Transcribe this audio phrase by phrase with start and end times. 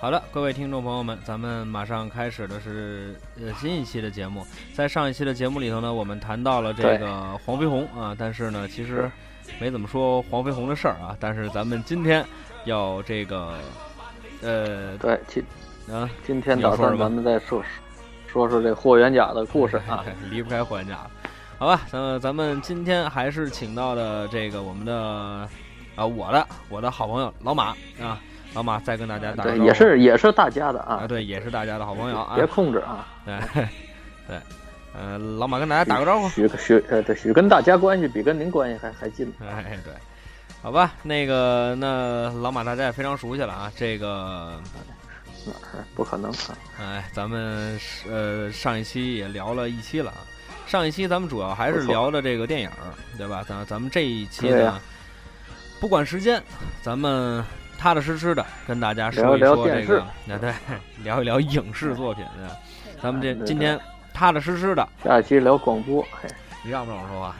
[0.00, 4.46] 好的，各位听众朋友们，咱们马上开始的是呃新一期的节目。
[4.72, 9.10] 在上一期的节目里头呢，我们谈到了这个黄飞鸿啊，但是呢，其实
[9.60, 11.14] 没怎么说黄飞鸿的事儿啊。
[11.20, 12.24] 但是咱们今天
[12.64, 13.58] 要这个
[14.40, 15.44] 呃，对，今
[15.94, 17.62] 啊，今天打算咱们再说
[18.26, 21.10] 说说这霍元甲的故事啊， 离不开霍元甲了。
[21.58, 24.96] 好吧，咱咱们今天还是请到的这个我们的
[25.94, 28.18] 啊，我的我的好朋友老马啊。
[28.52, 33.38] 老马再跟大家打个对，也是也是大家的啊，对，也是大家的好朋友啊，别控制啊， 对
[34.26, 34.40] 对，
[34.92, 39.94] 呃，老马跟大家打个招呼，许许呃对许跟大家关系比跟您关系还还近，哎对，
[40.62, 44.60] 好吧，那个那老马大家也非常熟悉了啊，这个
[45.46, 47.78] 哪儿不可能啊，哎，咱们
[48.10, 50.18] 呃上一期也聊了一期了啊，
[50.66, 52.70] 上一期咱们主要还是聊的这个电影，
[53.16, 53.44] 对吧？
[53.48, 54.76] 咱咱们这一期呢，
[55.78, 56.42] 不管时间，
[56.82, 57.44] 咱们。
[57.80, 60.52] 踏踏实实的跟大家说一说这个，那对，
[61.02, 62.22] 聊一聊影视作品。
[63.02, 63.80] 咱们这今天
[64.12, 66.04] 踏踏实实的，下期聊广播。
[66.62, 67.34] 你让不让我说话？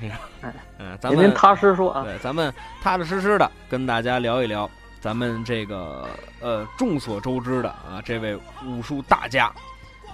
[0.78, 2.04] 嗯，咱们您踏实说啊。
[2.04, 2.50] 对，咱们
[2.82, 6.08] 踏踏实实的跟大家聊一聊咱们这个
[6.40, 9.52] 呃众所周知的啊这位武术大家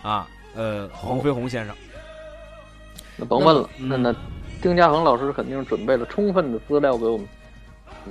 [0.03, 1.77] 啊呃黄飞鸿先生。
[3.17, 4.13] 那甭问了，那那
[4.61, 7.29] 丁家恒老师肯定准备了充分的资料给我们。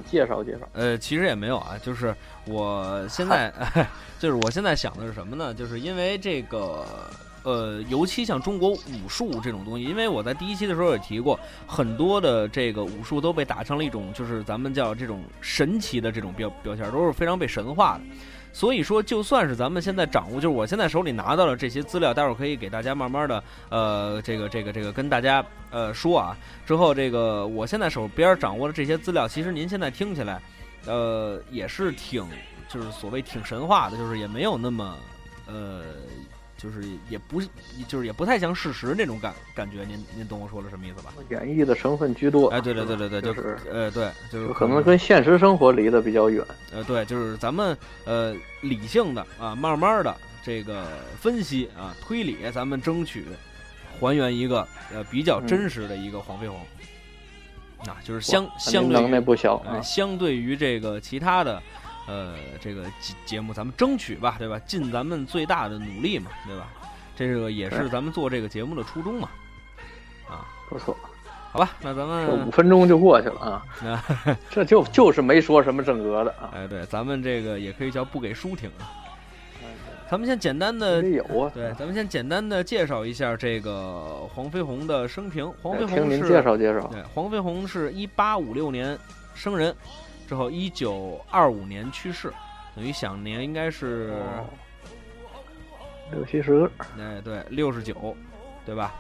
[0.04, 2.16] 介绍介绍，呃，其实也没有啊，就是
[2.46, 3.54] 我现在
[4.20, 5.54] 就是我现在想的是什么呢？
[5.54, 6.86] 就是因为这个，
[7.44, 18.02] 呃，尤其像中国武术这种东西，因为我在第一期的时候也提过，很多的这个武术都被打成了一种，就是咱们叫这种神奇的这种标标签，都是非常被神化的。
[18.56, 26.38] 所以说，就算是咱们现在掌握，就是我现在手里拿到了这些资料，待会儿可以给大家慢慢的，呃，这个这个这个跟大家呃说啊。
[26.66, 30.42] 之后这个我现在手边掌握的这些资料，其实您现在听起来，
[30.86, 32.26] 呃，也是挺
[32.70, 34.98] 就是所谓挺神话的，就是也没有那么
[35.48, 35.82] 呃。
[36.66, 37.40] 就是也不
[37.88, 41.14] 就是也不太像事实那种感感觉，您您懂我说的什么意思吧？
[41.30, 42.48] 演绎的成分居多。
[42.48, 46.44] 哎，对对对对对，就是呃对，就是可能跟现实生活离得比较远。
[46.74, 50.88] 呃，对，就是咱们呃理性的啊，慢慢的这个
[51.20, 53.24] 分析啊推理，咱们争取
[54.00, 56.60] 还原一个呃比较真实的一个黄飞鸿。
[57.86, 61.62] 啊，就是相相对能耐不小啊，相对于这个其他的。
[62.08, 64.60] 呃，这个节节目咱们争取吧，对吧？
[64.60, 66.68] 尽咱们最大的努力嘛，对吧？
[67.16, 69.30] 这个也是咱们做这个节目的初衷嘛。
[70.30, 70.96] 啊，不错，
[71.52, 74.38] 好吧，那咱们五分钟就过去了啊。
[74.50, 76.52] 这就就是没说什么正格的啊。
[76.54, 78.86] 哎，对，咱们这个也可以叫不给书听啊。
[80.08, 85.52] 咱们先简单的有啊，对，咱们先简单的介绍一下这个黄飞鸿的生平。
[85.64, 86.88] 黄飞鸿听您介绍介绍。
[86.92, 88.96] 对，黄飞鸿是一八五六年
[89.34, 89.76] 生人。
[90.28, 92.32] 之后，一九二五年去世，
[92.76, 94.14] 等于享年应该是
[96.12, 96.70] 六七十。
[97.00, 98.16] 哎，对，六十九，
[98.66, 98.94] 对吧？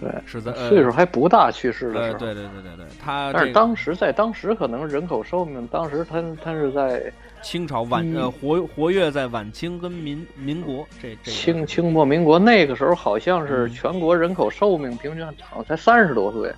[0.00, 2.18] 对，是在岁数还不大去世的时候。
[2.18, 7.12] 对对对对对，他但是当时在当时可能人口寿命，当时他他是在
[7.42, 16.52] 清朝晚呃活活跃在晚清跟民民国这这清清末民国那个时候，好像是全国人口寿命平均长才三十多岁。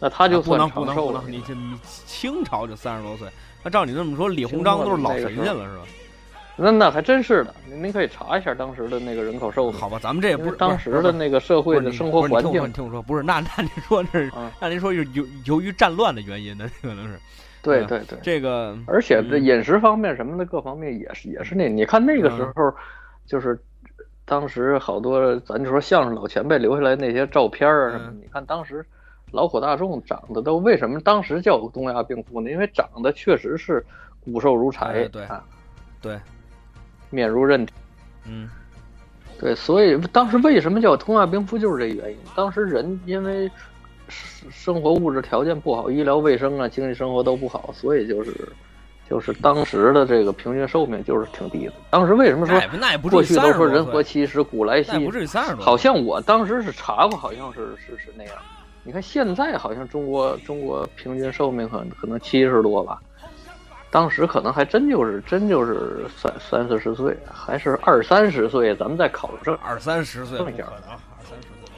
[0.00, 3.28] 那他就不能不能不能，你这你清朝就三十多岁，
[3.62, 5.84] 那照你这么说，李鸿章都是老神仙了是吧？
[6.56, 9.80] 那那还真是的，您您可以查一下当时的那个人口寿命。
[9.80, 12.72] 好吧，咱们这也不是当时的那个社会的生活环境。
[12.72, 17.18] 听我说，不是那那您说是，那您说是由由于战乱的原因，那可能是。
[17.62, 22.74] 对对对，这个而且这饮食方面什么的各方面也是也是那，你看那个时候，
[23.26, 23.58] 就是
[24.24, 28.82] 当时好多咱就说相声老前辈留下来那些照片啊什么，你看当时。
[29.32, 32.50] 劳苦大众长得都为什么当时叫东亚病夫呢？
[32.50, 33.84] 因为长得确实是
[34.24, 35.44] 骨瘦如柴，对啊，
[36.00, 36.18] 对，
[37.10, 37.74] 面如刃铁，
[38.26, 38.48] 嗯，
[39.38, 42.18] 对，所以当时为什么叫东亚病夫就是这原因。
[42.34, 43.50] 当时人因为
[44.08, 48.48] 生活物质条件不好，医疗卫生啊，经济生活都不好，所以就是
[49.08, 51.72] 就是当时的这个平均寿命就是挺低的。
[51.90, 52.60] 当时为什么说
[53.08, 58.34] 过去都说人活七十古来稀，不至于三十多，好像我当时是查过，好像是是是那样。
[58.82, 63.00] 你看现在好像中国中国平均寿命可能可能七十多吧，
[63.90, 69.54] 当时可能还真就是真就是三三四十岁，还是二三十岁，咱们再考证。
[69.62, 70.72] 二三十岁不可能，二
[71.22, 71.68] 三十岁。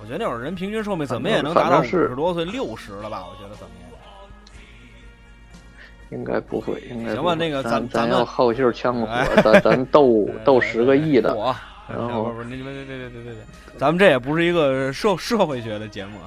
[0.00, 3.24] 我觉得那会儿人平均寿命怎么也能达到五十多岁、六十了吧？
[3.28, 3.72] 我觉得怎么
[6.10, 7.34] 也应该不会，应该行吧？
[7.34, 9.06] 那个咱咱要好劲儿枪火，
[9.42, 11.36] 咱咱斗 斗十个亿的。
[11.88, 16.18] 然后 不不，你们对对对对对对，咱们这也不是一个社社会学的节目，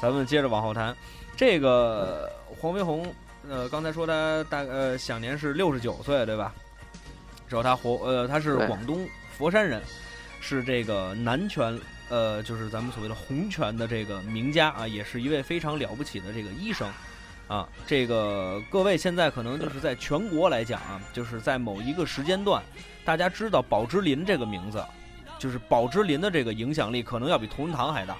[0.00, 0.94] 咱们接着往后谈。
[1.36, 2.30] 这个
[2.60, 3.06] 黄飞鸿，
[3.48, 6.52] 呃，刚才说他大呃享年是六十九岁，对吧？
[7.48, 9.06] 之后他活呃他是广东
[9.36, 9.82] 佛山人，
[10.40, 11.78] 是这个南拳
[12.08, 16.88] 呃就是咱们所谓的洪拳的这个名家啊，也是一位非常了不起的这个医生。
[17.46, 22.62] 啊，这个各位现在可能就是在全国来讲啊，就是在某一个时间段，
[23.04, 24.82] 大家知道宝芝林这个名字，
[25.44, 28.16] 就是宝芝林的这个影响力可能要比同仁堂还大，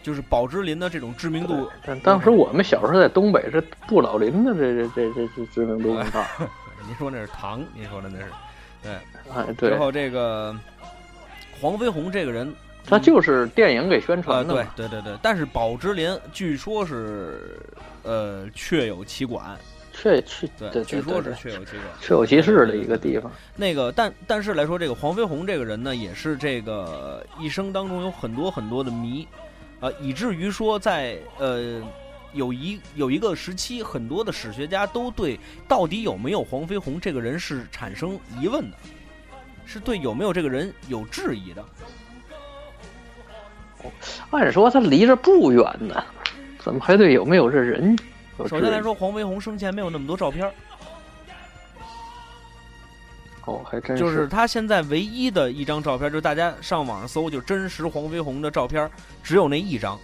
[0.00, 1.68] 就是宝芝林的这种知名度。
[1.84, 6.24] 但当时我们小时候在东北，是杜老林的这这这这这知名度更大。
[6.86, 8.26] 您说那是唐，您说的那是，
[8.80, 8.92] 对。
[9.34, 10.56] 哎，对然，后这个
[11.60, 12.54] 黄飞鸿这个人，
[12.86, 14.72] 他就是电影给宣呃，传的嘛。
[14.76, 17.58] 对对对对，但是宝芝林据说是
[18.04, 19.58] 呃确有其管，
[20.00, 21.80] 确确对，据说是确有其事。
[22.00, 23.30] 确有其事的一个地方。
[23.54, 29.28] 那个，但但是来说，这个黄飞鸿这个人呢，也是这个一生当中有很多很多的谜，
[29.80, 31.82] 呃，以至于说在呃
[32.32, 35.38] 有一有一个时期，很多的史学家都对
[35.68, 38.76] 到底有没有黄飞鸿这个人是产生疑问的，
[39.66, 41.62] 是对有没有这个人有质疑的。
[44.30, 46.02] 按说他离着不远呢，
[46.58, 47.94] 怎么还对有没有这人？
[48.48, 50.52] 首先来说，黄飞鸿生前没有那么多照片儿，
[53.46, 58.90] 哦，还真是就是他现在唯一的一张照片，就是大家上网上搜，就真实黄飞鸿的照片，
[59.22, 59.98] 只有那一张。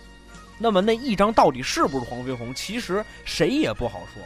[0.59, 2.55] 那么那一张到底是不是黄飞鸿？
[2.55, 4.23] 其实谁也不好说。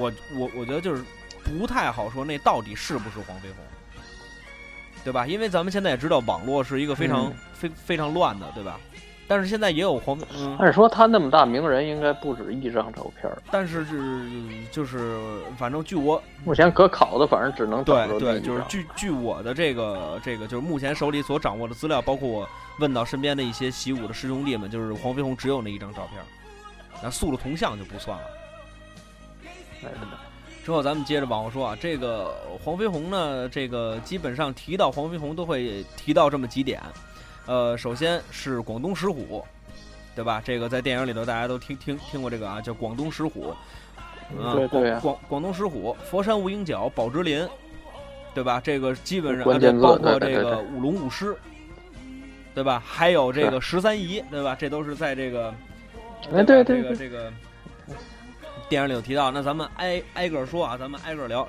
[0.00, 1.04] 我我我觉得就是
[1.44, 3.58] 不太好说，那到底是不是黄飞鸿，
[5.04, 5.26] 对吧？
[5.26, 8.80] 因为咱们现在也知道，网络是一个非常、嗯非非常乱的，对吧？
[9.26, 13.30] 但是现在也有黄，嗯，按说他那么大名人，应该不止一张照片。
[13.50, 14.28] 但是是
[14.70, 15.18] 就是
[15.56, 22.48] 反正据我目前可考的，反正只能对对，就是据据我的这个这个，就是目前手里所掌握的资料，包括我
[22.80, 26.22] 问到身边的一些习武的师兄弟们，就是黄飞鸿只有那一张照片，
[27.02, 28.24] 那塑了铜像就不算了。
[29.84, 29.88] 哎
[30.64, 32.34] 之后咱们接着往后说啊，这个
[32.64, 36.80] 黄飞鸿呢，这个基本上提到黄飞鸿都会提到这么几点，
[37.46, 39.44] 呃，首先是广东石虎，
[40.14, 40.42] 对吧？
[40.44, 43.54] 这个在电影里头大家都听听听过这个啊，叫广东石虎。
[44.40, 47.46] 啊，对对啊广广东石虎、佛山无影脚、宝芝林，
[48.34, 48.58] 对吧？
[48.58, 51.36] 这个基本上关键字啊对包括这个舞龙舞狮，
[52.54, 52.82] 对吧？
[52.84, 54.56] 还有这个十三姨，对吧？
[54.58, 55.54] 这都是在这个
[56.32, 57.30] 哎对对这个对这个
[58.66, 59.30] 电影里有提到。
[59.30, 61.46] 那咱们挨挨个说啊，咱们挨个聊。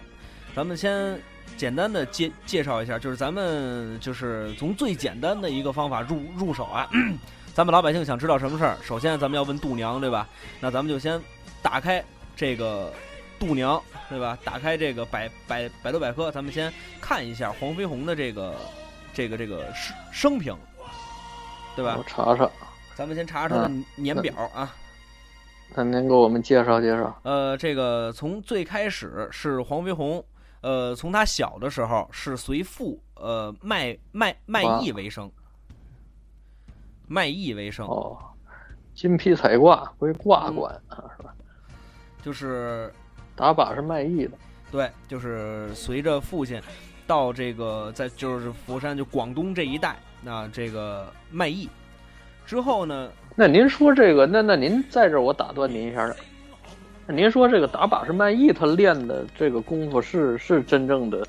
[0.53, 1.17] 咱们先
[1.57, 6.89] 简单的介介绍一下，就是咱们就是从最简单的一个方法入入手啊。
[7.53, 10.27] 咱们老百姓想知道什么事儿，首先咱们要问度娘，对吧？
[10.59, 11.21] 那咱们就先
[11.61, 12.03] 打开
[12.35, 12.91] 这个
[13.39, 14.37] 度娘，对吧？
[14.43, 18.55] 打开这个百百百度百科，咱们先看一下黄飞鸿的这个
[19.13, 20.53] 这个这个生生平，
[21.77, 22.03] 对吧我？
[22.03, 22.49] 查查，
[22.93, 24.75] 咱们先查查他的嗯年表啊。
[25.73, 27.17] 那您给我们介绍介绍。
[27.23, 30.21] 呃，这个从最开始是黄飞鸿，
[30.65, 35.31] 呃，从他小的时候是随父呃卖卖卖艺为生，
[37.07, 38.17] 卖艺为生，哦，
[38.95, 41.31] 金皮彩挂归挂管啊，是吧？
[42.23, 42.91] 就是
[43.35, 44.31] 打靶是卖艺的。
[44.71, 46.59] 对，就是随着父亲
[47.05, 51.69] 到这个在就是佛山就广东这一带，那这个卖艺
[52.43, 56.15] 之后呢，那您说这个，那那您在这儿我打断您一下了。
[56.15, 56.34] 那
[57.07, 61.25] 您说这个打把式卖艺，他练的这个功夫是是真正的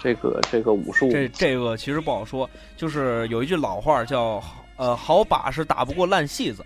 [0.00, 1.10] 这个这个武术？
[1.10, 4.42] 这这个其实不好说，就是有一句老话叫
[4.76, 6.64] 呃好把式打不过烂戏子，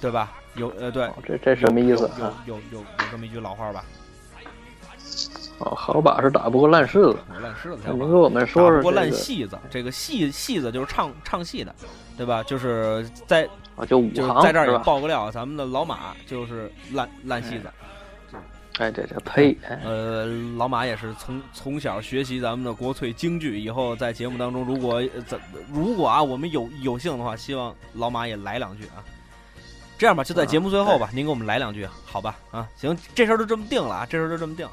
[0.00, 0.32] 对吧？
[0.56, 2.42] 有呃对，哦这这什么意思有啊？
[2.46, 3.84] 有有有有这么一句老话吧？
[5.58, 7.18] 哦，好把式打不过烂柿子。
[7.28, 11.74] 我烂柿子那才您给我们说打不过说这个烂戏子，这个戏戏子就是唱唱戏的，
[12.16, 12.42] 对吧？
[12.42, 13.46] 就是在
[13.80, 14.78] 啊，就武就是行在这儿也？
[14.80, 17.70] 爆个料，咱们的老马就是烂烂戏子。
[18.78, 19.54] 哎，这这呸！
[19.68, 25.38] 哎呃，老马也是从从小学习咱们的国粹京剧，以后在节目当中，如果呃怎
[25.70, 29.04] 如果啊，我们有有幸的话，希望老马也来两句啊。
[29.98, 32.38] 这样吧，就在节目最后吧，您给我们来两句，好吧？
[32.50, 34.66] 啊，行，这事儿就这么定了啊，这事儿就这么定。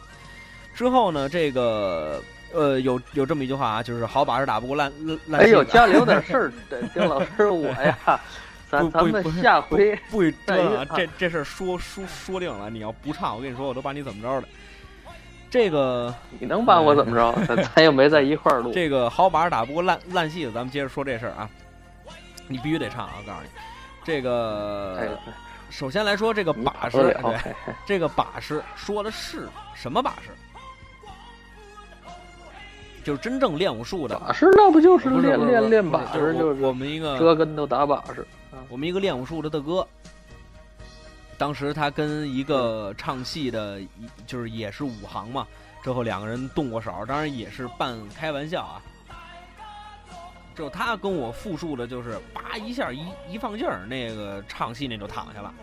[0.74, 2.24] 之后呢，这个
[2.54, 7.98] 呃，有有这么一句话啊，就是好把式打不过烂烂烂哎呦，戏家里有点 事儿，对丁老师我呀，
[8.70, 14.48] 咱咱们下回不许再这啊，这这事儿说说说定了，你要不唱，我跟你说，我都把你怎么着的。
[15.50, 17.34] 这个你能把我怎么着？
[17.46, 18.72] 咱咱又没在一块儿录。
[18.74, 21.50] 这个好把式打不过烂烂戏子，咱们接着说这事儿啊。
[22.50, 23.14] 你必须得唱啊！
[23.18, 23.50] 我告诉你，
[24.06, 25.18] 这哎个，
[25.70, 27.18] 首先来说，这个把式，
[27.86, 30.32] 这个把式说的是什么把式？
[33.04, 38.26] 就是真正练武术的，把式那不就是练练练把式，就是我我们一个折跟头打把式。
[38.70, 39.88] 我们一个练武术的大哥，
[41.38, 43.80] 当时他跟一个唱戏的，
[44.26, 45.48] 就是也是武行嘛，
[45.84, 48.82] 之后两个人动过手，当然也是半开玩笑啊。
[50.56, 55.54] 就他跟我复述的就是，叭一下一一放劲儿，那个唱戏那就躺下了。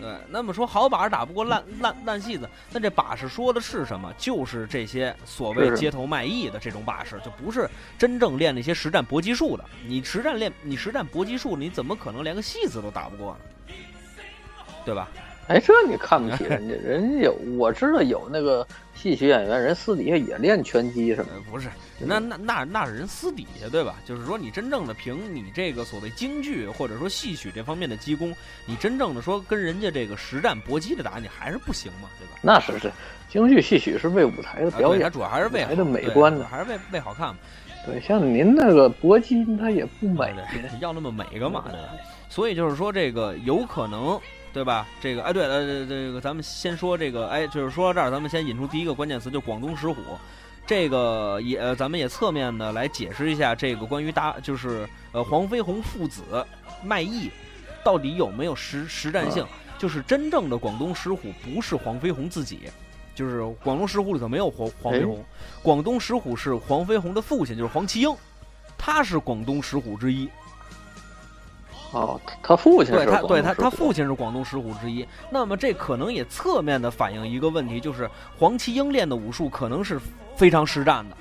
[0.00, 4.12] 对，那么说好把式打不过烂烂烂戏子，那这把式说的是什么？
[4.16, 9.64] 就是这些所谓街头卖艺的这种把式，就不是真正练那些实战搏击术的。
[9.86, 13.74] 你实战练，你实战搏击术，你怎么可能连个戏子都打不过呢？
[14.84, 15.08] 对吧？
[15.50, 18.64] 哎，这你看不起人家，人家有我知道有那个
[18.94, 23.96] 戏曲演员，人私底下也练拳击什么的，不是，那那那那是人私底下对吧？
[24.06, 28.32] 就是说你真正的凭你这个所谓京剧或者说戏曲这方面的基功，
[28.64, 32.38] 你真正的说跟人家这个实战搏击的打，你还是不行嘛，对吧？
[32.42, 32.92] 那是是，
[33.28, 37.36] 京剧戏曲是为舞台的表演，主要还是为舞台的美观的还是为为好看嘛。
[37.84, 40.32] 对，像您那个搏击，它也不美。
[40.52, 41.78] 对要那么美干嘛呢？
[42.28, 44.20] 所以就是说，这个有可能，
[44.52, 44.86] 对吧？
[45.00, 49.96] 这个，哎，对了，这这个咱们先说这个，哎，就是说到这儿，咱们先引出第一个关键词，就广东石虎。
[50.66, 56.22] 这个也，呃咱们也侧面的来解释一下这个关于大，就是呃黄飞鸿父子
[56.84, 57.30] 卖艺
[57.84, 59.44] 到底有没有实实战性？
[59.78, 62.60] 就是真正的广东石虎不是黄飞鸿自己，
[63.14, 65.24] 就是广东石虎里头没有黄黄飞鸿，
[65.62, 68.14] 广东石虎是黄飞鸿的父亲，就是黄麒英，
[68.76, 70.28] 他是广东石虎之一。
[71.92, 75.06] 哦，他他父亲对他，对他，他父亲是广东十虎之一。
[75.30, 79.98] 那么这可能也侧面的反映一个问题，就是黄麒英练的武术可能是
[80.36, 81.16] 非常实战的，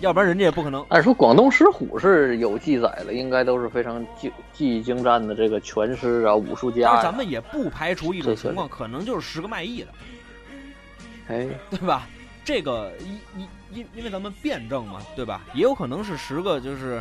[0.00, 0.84] 要不然人家也不可能。
[0.90, 6.96] 按说广东十虎是有记载的，应该都是非常技技艺精湛的这个拳师啊、武术家呀。
[6.96, 9.88] 是咱们也不排除一种情况，可能就是十个卖艺的，
[11.28, 12.06] 哎，对吧？
[12.44, 15.42] 这个因因因因为咱们辩证嘛，对吧？
[15.54, 17.00] 也有可能是十个，就是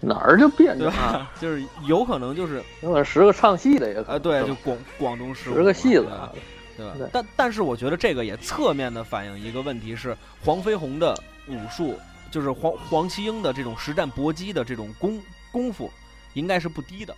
[0.00, 1.12] 哪儿就变对着啊？
[1.30, 1.30] 吧？
[1.40, 4.22] 就是有可能就是有可能十个唱戏的也可啊，能。
[4.22, 6.32] 对，就广广东十个戏子对吧啊。
[6.76, 7.08] 对吧对？
[7.12, 11.14] 但但是我觉得这个也侧面的反映一个问题是，黄飞鸿的
[11.46, 11.98] 武术，
[12.30, 15.20] 就是黄黄麒英的这种实战搏击的这种功
[15.52, 15.90] 功夫，
[16.32, 17.14] 应该是不低的。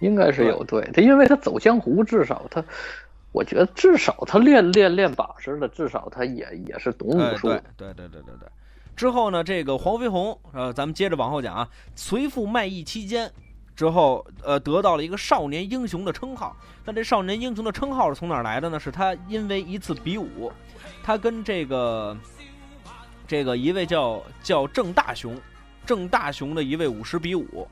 [0.00, 2.62] 应该是有对他，因为他走江湖，至少他，
[3.32, 7.48] 我觉得至少他练练练把式的，至少他也也是懂哎，武术。
[7.48, 8.48] 对对对对对对。
[8.96, 13.30] 之后呢，这个黄飞鸿，呃，咱们接着往后讲啊，随父卖艺期间。
[13.76, 16.56] 之后，呃，得到了一个少年英雄的称号。
[16.86, 18.80] 那这少年英雄的称号是从哪儿来的呢？
[18.80, 20.50] 是他因为一次比武，
[21.02, 22.16] 他跟这个
[23.28, 25.38] 这个一位叫叫郑大雄，
[25.84, 27.68] 郑大雄的一位武师比武。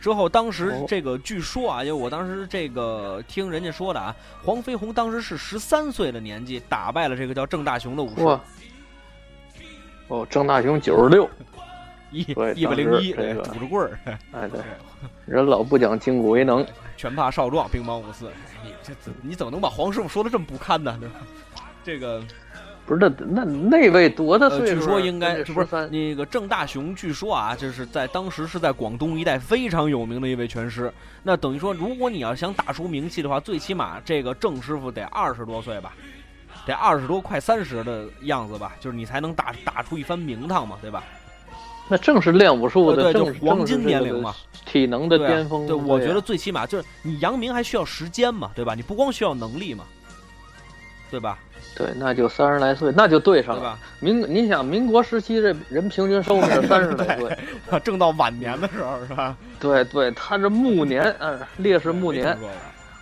[0.00, 8.40] 之后，当时哦这个据说啊，因为我当时这个听人家说的啊，黄飞鸿当时是十三岁的年纪打败了这个叫郑大雄的武士。
[10.08, 10.18] 哇！
[10.18, 11.28] 哦，郑大雄九十六，
[12.10, 13.98] 一对一百零一，这个拄着棍儿，
[14.32, 14.60] 哎对，
[15.26, 16.64] 人老不讲筋骨为能，
[16.96, 18.26] 拳怕少壮，兵忙五四。
[18.64, 20.96] 你这怎你怎么能把黄师傅说的这么不堪呢？
[21.00, 21.14] 对吧？
[21.84, 22.22] 这个
[22.84, 24.78] 不是那那那位多大呃，岁数啊？
[24.78, 30.92] 据说应该就不是三，那个郑大雄，据说啊，就是在当时是在广东一带非常有名的一位拳师。
[31.24, 35.92] 那等于说，如果你要想打出名气的话，最起码这个郑师傅得二十多岁吧，
[36.72, 41.02] 得二十多快三十的样子吧，就是你才能打打出一番名堂嘛，对吧？
[41.88, 45.66] 那正是练武术的正就黄金年龄嘛，体能的对啊巅峰。
[45.68, 48.74] 对，我觉得最起码就是你扬名还需要时间嘛，对吧？
[48.74, 49.84] 你不光需要能力嘛，
[51.10, 51.38] 对吧？
[51.76, 53.60] 对，那就三十来岁，那就对上了。
[53.60, 53.78] 对吧？
[54.00, 57.38] 民，你想民国时期这人平均寿命是三十来岁，
[57.84, 59.36] 正到晚年的时候是吧？
[59.60, 62.36] 对对，他这暮年，嗯，烈士暮年。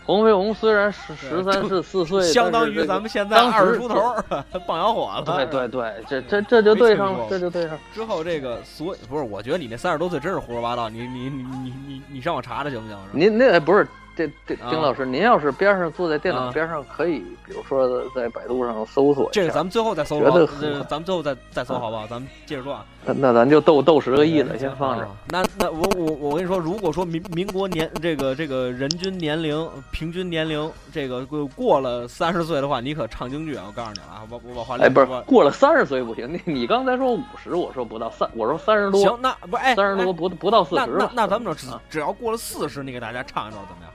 [0.07, 4.25] 黄飞鸿虽然十十三四四岁， 相当于咱们现在当二十出头儿
[4.67, 5.33] 棒小伙子。
[5.33, 7.79] 对对对，这这这就对上了这就对上。
[7.95, 12.99] 之后这个所不是，我觉得你那三十多岁真是胡说八道，你你你你你你上网查查行不行？
[13.13, 20.47] 您那不是这这啊丁老师，您要是边上坐在电脑啊边上，可以比如说在百度上搜索一下这个咱们最后再搜觉得
[20.85, 22.07] 咱们最后再再搜好不好？
[22.07, 22.85] 咱们接着说啊。
[23.07, 25.05] 那那咱就斗斗十个亿了，先放着。
[25.05, 33.65] 啊那那我我我跟你说，如果说民民国年这个这个人均年龄平均年龄这个过过了三十岁的话，你可唱京剧啊！
[33.67, 40.87] 我告诉你了啊，我我把话哎，不是过了三十岁不行，你你刚才说五十，我说不到三，我说三十多，行，那不哎三十多哎不不到四十吧？
[40.99, 43.93] 那那咱们这只啊只要过了四十，你给大家唱一段怎么样？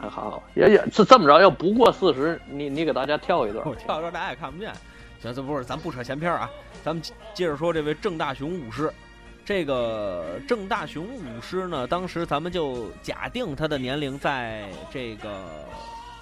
[0.00, 3.66] 还好，也也是这么着，要不过四十，你你给大家跳一段。
[3.66, 4.72] 我跳这大家也看不见。
[5.20, 6.48] 行，这不是咱不扯闲篇啊，
[6.84, 7.02] 咱们
[7.34, 8.92] 接着说这位郑大雄武师。
[9.44, 15.42] 这个郑大雄武师呢，当时咱们就假定他的年龄在这个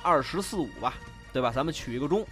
[0.01, 0.95] 二十四五吧，
[1.33, 1.51] 对吧？
[1.51, 2.25] 咱们取一个中。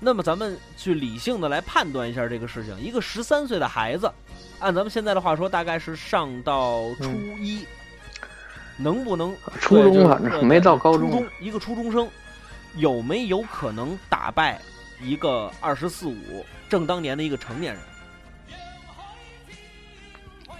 [0.00, 2.78] 那么咱们去理性的来判断一下这个事情。
[2.78, 4.12] 一个十三岁的孩子，
[4.58, 7.04] 按咱们现在的话说，大概是上到初
[7.38, 7.64] 一。
[8.76, 12.08] 能不能初中反正没到高中初中一个初中生
[12.76, 14.60] 有没有可能打败
[15.02, 17.82] 一个二十四五正当年的一个成年人？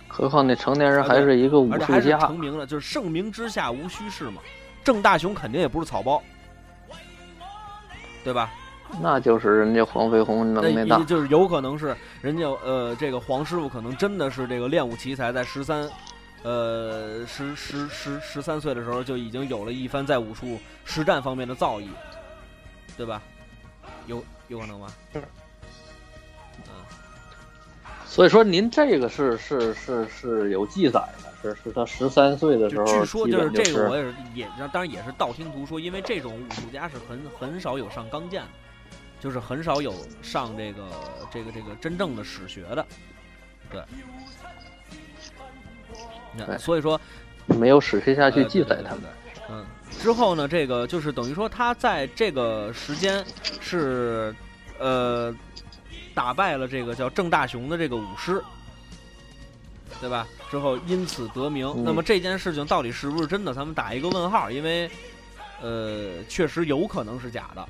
[0.09, 4.41] 何况那成年人还是一个武术家，成名了，就是盛名之下无虚事嘛。
[4.83, 6.23] 郑大雄肯定也不是草包，
[8.25, 8.51] 对吧？
[9.03, 11.05] 那就是人家黄飞鸿能耐那大。
[11.05, 15.87] 就是有可能是人家呃，这个黄师傅可能真的是这个练武奇才，在十三，
[16.43, 21.89] 呃十十十十三岁的时候就已经有了一番在武术实战方面的造诣，
[22.97, 23.21] 对吧？
[24.07, 24.87] 有有可能吗？
[25.13, 25.23] 是
[26.69, 26.75] 嗯，
[28.07, 38.49] 所以说您这个是是是是有记载的，是是他十三岁的时候，就据说就是这个，我也是也当然也是道听途说，因为这种武术家是很很少有上钢剑的，
[39.21, 40.85] 就是很少有上这个
[41.33, 42.87] 这个这个真正的史学的，
[43.71, 43.83] 对。
[46.59, 47.01] 所以说，
[47.47, 49.03] 没有史诗下去呃记载他们。。
[49.49, 49.65] 嗯，
[50.01, 53.25] 之后呢，这个就是等于说他在这个时间
[53.61, 54.35] 是
[54.79, 55.35] 呃
[56.15, 58.43] 打败了这个叫郑大雄的这个武师，
[60.01, 60.27] 对吧？
[60.51, 61.67] 之后因此得名。
[61.77, 63.53] 嗯那么这件事情到底是不是真的？
[63.53, 64.91] 咱们打一个问号，因为
[65.63, 67.67] 呃，确实有可能是假的，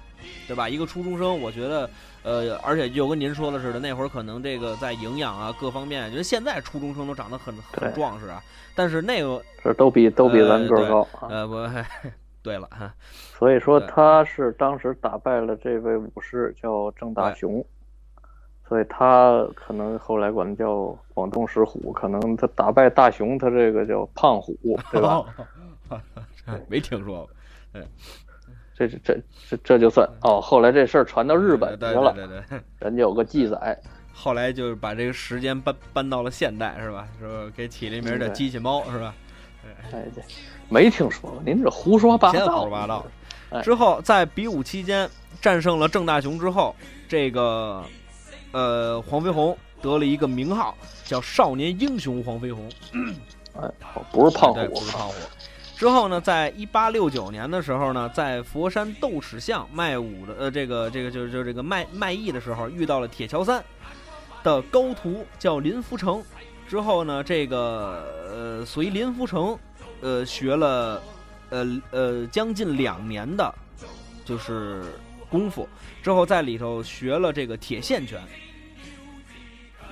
[0.47, 0.69] 对吧？
[0.69, 1.88] 一个初中生，我觉得
[2.23, 8.43] 呃，而且就跟您说的似的，那会儿可能这个在营养啊各方面，觉得现在初中生都长得很很壮实啊，
[8.75, 11.28] 但是那个这都比都比咱个儿高啊。
[11.28, 11.55] 呃不，
[12.43, 12.93] 对了哈，
[13.38, 17.64] 所以说他是当时打败了这位武士叫郑大雄，
[18.69, 24.56] 所以他可能后来管他叫广东石虎，可能他打败大雄，他这个叫胖虎，
[24.91, 25.25] 对吧？
[26.69, 27.30] 没听说过。
[27.73, 30.41] 这这这这这就算哦。
[30.41, 33.79] 后来这事儿传到日本去对了，对对对，人家有个记载，
[34.13, 37.09] 后来就是把这个时间搬搬到了现代，是吧？
[37.19, 37.52] 是吧？
[37.57, 39.15] 给起了一名叫机器猫，是吧？
[39.93, 40.23] 哎，对
[40.69, 43.05] 没听说过，您这胡说八道，胡说八道。
[43.50, 45.09] 哎之后在比武期间
[45.41, 46.75] 战胜了郑大雄之后，
[47.09, 47.83] 这个
[48.50, 52.69] 呃黄飞鸿得了一个名号，叫少年英雄黄飞鸿。
[53.55, 53.71] 哎，
[54.11, 55.15] 不是胖，虎不，是胖虎。
[55.76, 63.62] 之后呢，在一八六九年的时候呢，在佛山斗齿巷卖武的呃，这个这个就就这个卖卖艺的时候，遇到了铁桥三
[64.43, 66.25] 的高徒叫林福成。
[66.67, 69.56] 之后呢，这个呃随林福成
[70.00, 71.02] 呃学了
[71.50, 73.54] 呃呃将近两年的，
[74.25, 74.82] 就是
[75.28, 75.69] 功夫。
[76.02, 78.19] 之后在里头学了这个铁线拳。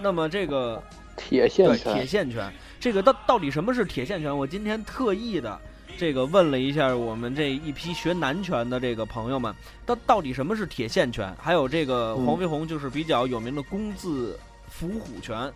[0.00, 0.82] 那么这个
[1.14, 4.36] 铁线对铁，线拳，这个到到底什么是铁线拳？
[4.36, 5.60] 我今天特意的
[5.96, 9.54] 这个问了一下我们这一批学南拳的这个朋友们，
[9.86, 11.34] 到到底什么是铁线拳？
[11.40, 12.26] 还有这个嗯。
[12.26, 15.52] 黄飞鸿就是比较有名的弓字伏虎拳，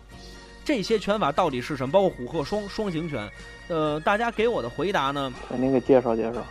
[0.63, 1.91] 这些拳法到底是什么？
[1.91, 3.29] 包括虎鹤双双形拳，
[3.67, 6.41] 呃，大家给我的回答呢，给您给介绍介绍，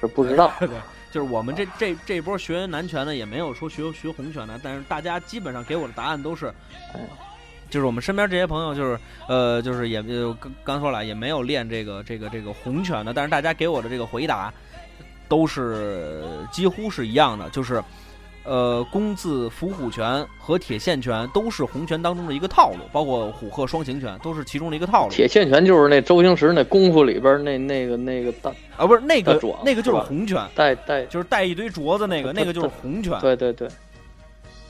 [0.00, 0.68] 是不知道， 对，
[1.10, 6.46] 就是我们这这这波学南拳呢，也没有说学学红拳的，但是大家基本上给我的答案都是
[6.94, 7.00] 哎，
[7.70, 14.52] 就是我们身边这些朋友，就是呃，就是也就刚刚说了，也没有练这个这个这个红拳的，但是大家给我的这个回答
[15.28, 17.82] 都是几乎是一样的，就是
[18.44, 25.10] 呃，弓字伏虎拳和铁线拳都是红拳当中的一个套路，包括虎鹤双形拳都是其中的一个套路。
[25.10, 33.20] 铁线拳就是那周星驰那功夫里边那那个那个大啊，不是那个那个就是红拳，带带，就是带一堆镯子那个，那个就是红拳。
[33.20, 33.68] 对对对。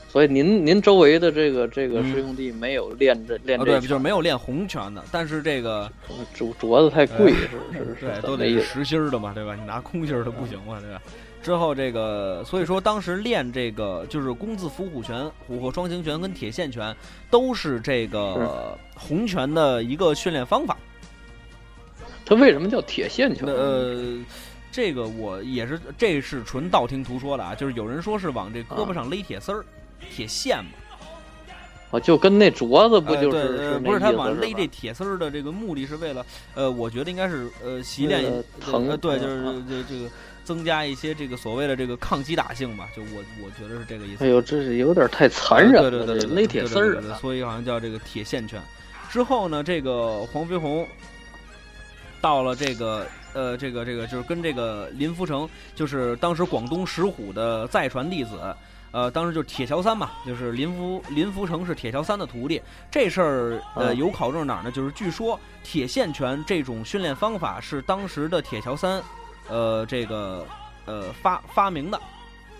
[0.09, 5.89] 所以您您周围的这个这个嗯师兄弟没有练这练啊，对，就是没有练红拳的，但是这个
[6.35, 8.59] 镯镯子太贵，是 是是对是，都得？
[8.59, 9.55] 实心儿的嘛，对吧？
[9.55, 10.99] 你拿空心儿的不行嘛，对吧？
[11.41, 16.93] 之后这个，所以说当时练这个就是弓字伏虎拳、虎鹤双形拳跟铁线拳，
[17.29, 20.75] 都是这个红拳的一个训练方法。
[22.25, 23.47] 它为什么叫铁线拳？
[23.47, 24.17] 呃，
[24.71, 29.63] 这个我也是，这是纯道听途说的啊，就是有人说是往这胳膊上勒铁丝儿、
[30.13, 30.71] 铁线嘛，
[31.91, 38.23] 啊，就跟那镯子不就是不是他往勒这铁丝儿的这个目的是为了，呃，我觉得应该是呃习练
[38.59, 40.09] 疼呃对，就是啊这这个
[40.43, 44.23] 增加一些这个所谓的这个抗击打性吧，就我我觉得是这个意思。
[44.23, 47.01] 哎呦，这是有点太残忍了，对对对勒铁丝儿！
[47.19, 48.61] 所以好像叫这个铁线拳。
[49.09, 50.87] 之后呢，这个黄飞鸿
[52.21, 58.31] 到了这个呃这个这个就是跟这个林福成，就是当时广东石虎的再传弟子。
[58.91, 62.61] 呃，当时就是铁桥三嘛，就是林福林福成是铁桥三的徒弟。
[62.89, 64.71] 这事儿呃嗯有考证哪儿呢？
[64.71, 69.01] 就是据说铁线拳这种训练方法是当时的铁桥三，
[69.47, 70.43] 呃这个
[70.85, 71.99] 呃发发明的。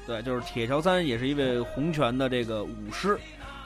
[0.05, 3.19] 对，就是铁桥三也是一位洪拳的这个武师，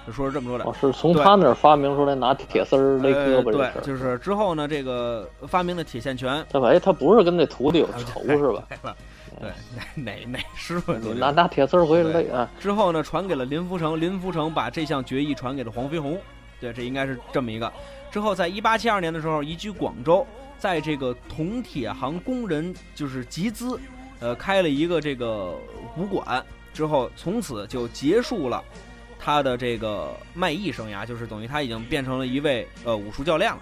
[0.05, 0.65] 就说是这么说的。
[0.65, 3.81] 哦，是从他那儿发明出来拿铁丝儿勒胳膊这对。
[3.81, 8.95] 就是之后呢，这个发明的铁线拳，他哎，他不是跟那徒弟有啊仇是吧？
[9.39, 9.51] 对，
[9.95, 12.49] 哪哪哪师傅都拿拿铁丝儿回去勒啊！
[12.59, 16.19] 之后呢，传给了林福成，林福成把这项决议传给了黄飞鸿，
[16.59, 17.71] 对，这应该是这么一个。
[18.11, 20.25] 之后，在一八七二年的时候，移居广州，
[20.57, 23.79] 在这个铜铁行工人就是集资，
[24.19, 25.57] 呃，开了一个这个
[25.97, 26.43] 武馆。
[26.73, 28.63] 之后，从此就结束了
[29.19, 33.59] 他的这个卖艺生涯，就是等于他已经变成了一位呃武术教练了。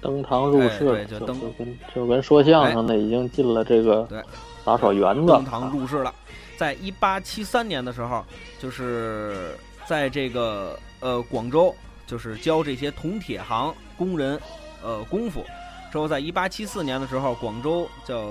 [0.00, 4.22] 登堂入室，哎对就登就跟就跟说相声的已经进了这个对
[4.64, 6.14] 打手园子，登堂入室了。
[6.56, 8.24] 在一八七三年的时候，
[8.58, 9.54] 就是
[9.86, 11.74] 在这个呃广州，
[12.06, 14.38] 就是教这些铜铁行工人
[14.82, 15.44] 呃功夫。
[15.90, 18.30] 之后，在一八七四年的时候，广州叫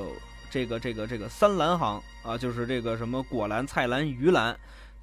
[0.49, 4.55] 这个这个这个三兰行啊，就是这个什么果兰、菜兰、鱼兰。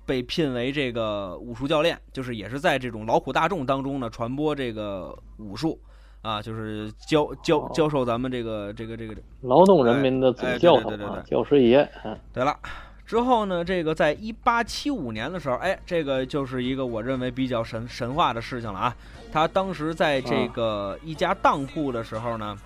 [0.07, 5.77] 被聘为这个武术教练，就是也是在这种劳苦大众当中呢传播这个武术，
[6.23, 11.89] 啊，就是教教哦教授咱们这个这个这个劳动人民的总哎哎教头啊对对对对，教师爷。
[12.05, 12.59] 嗯对了，
[13.05, 18.97] 之后呢，这个在一八七五年的时候，哎，这个就是一个我认为比较神神话的事情了啊。
[19.33, 22.59] 他当时在这个一家当铺的时候呢，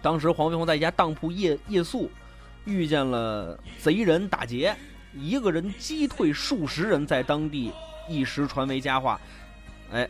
[0.00, 2.10] 当时黄飞鸿在一家当铺夜夜宿，
[2.64, 4.74] 遇见了贼人打劫，
[5.14, 7.72] 一个人击退数十人，在当地
[8.08, 9.20] 一时传为佳话。
[9.92, 10.08] 哎，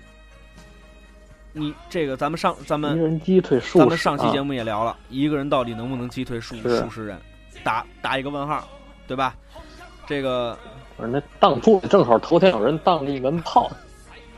[1.52, 6.78] 你这个咱们上咱们一人击退数，咱们上期节啊目也聊了，一个人到底能不能击退数是。
[6.78, 7.18] 数十人，
[7.64, 8.68] 打打一个问号，
[9.06, 9.34] 对吧？
[10.06, 10.58] 这个
[10.96, 13.70] 不是那当铺正好头天有人当了一门炮，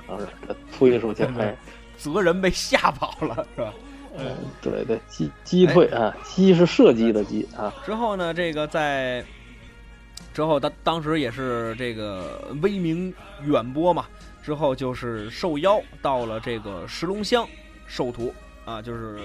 [0.07, 0.27] 当时
[0.77, 1.57] 推出去，哎，
[1.97, 3.73] 责人被吓跑了，是吧？
[4.19, 9.25] 嗯，对对，击击退啊，击是射击的击啊，之后呢，这个在
[10.35, 13.13] 之后当当时也是这个威名
[13.45, 14.05] 远播嘛，
[14.43, 17.47] 之后就是受邀到了这个石龙乡
[17.87, 19.19] 授徒啊，就是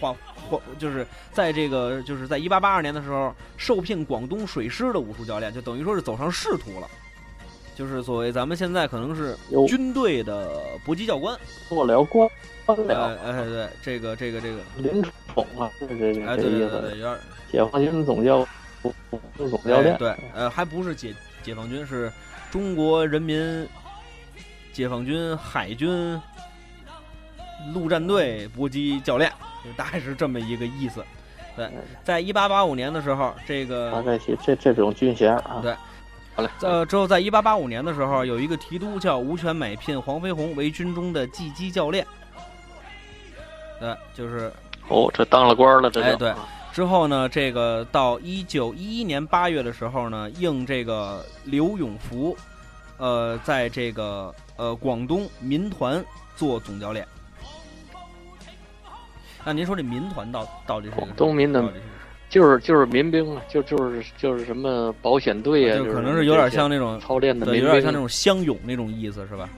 [0.00, 0.14] 画
[0.48, 6.88] 画，就是在这个就是在一八八二年的时候受聘广东水师的武术教练，就等于说是走上仕途了。
[7.74, 9.34] 就是所谓咱们现在可能是
[9.66, 11.36] 军队的搏击教官，
[11.68, 12.28] 做辽官
[12.66, 17.18] 官呃了，呃对，这个这个这个，林宠啊，这这哎这意对对对对，思，有点
[17.50, 18.46] 解放军总教
[19.36, 22.12] 总教练哎，对，呃，还不是解解放军，是
[22.50, 23.66] 中国人民
[24.72, 26.20] 解放军海军
[27.74, 29.30] 陆战队搏击教练，
[29.64, 31.04] 就大概是这么一个意思。
[31.54, 31.70] 对，
[32.02, 35.74] 在一八八五年的时候，这大个概其这这种军衔啊，对。
[36.34, 42.06] 好嘞，呃之后，在一八八五年的时候，有一个提督叫吴全美聘黄飞鸿为军中的技击教练。
[43.78, 44.50] 对，就是
[44.88, 46.06] 哦，这当了官了，这就。
[46.08, 46.32] 哎对。
[46.72, 52.34] 之后呢，这个到一九一一年八月的时候呢，应这个刘永福，
[53.02, 56.02] 呃，在这个呃广东民团
[56.36, 57.04] 做总教练。
[59.44, 61.60] 那您说这民团到到底是广东民的
[62.28, 69.48] 就是就是民兵啊，就就是就是什么保险队啊，就可能是有点像那种操练的对，民兵，有点像那种乡勇那种意思是吧？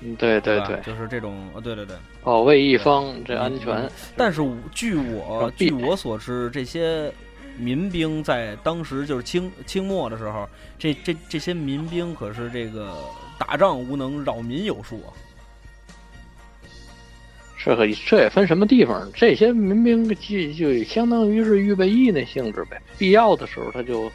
[0.00, 1.96] 嗯对对对，就是这种，呃对对对。
[2.22, 3.74] 保卫一方这安全。
[3.74, 4.40] 嗯，但是
[4.72, 7.12] 据我据我所知，这些
[7.58, 12.96] 民兵在当时就是清清末的时候，这这这些民兵可是这个
[13.38, 15.10] 打仗无能，扰民有术啊。
[17.62, 24.12] 这个这也分什么地方，这些民兵就就相当于是预备役那性质呗，必要的时候他就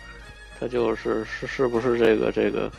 [0.60, 2.72] 他就是是是不是这个这个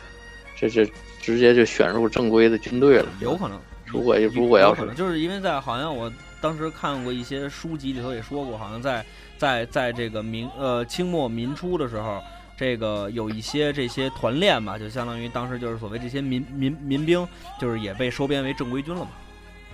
[0.55, 9.05] 这这直接就选入正规的军队了，有可能，如果如果要是有可能就是因为在好像我当时看过一些书籍里头也说过，好像在
[9.41, 12.21] 在在这个明呃清末民初的时候，
[12.55, 17.27] 这个有一些这些团练吧，就相当于当时就是所谓这些民民民兵，
[17.59, 19.09] 就是也被收编为正规军了嘛，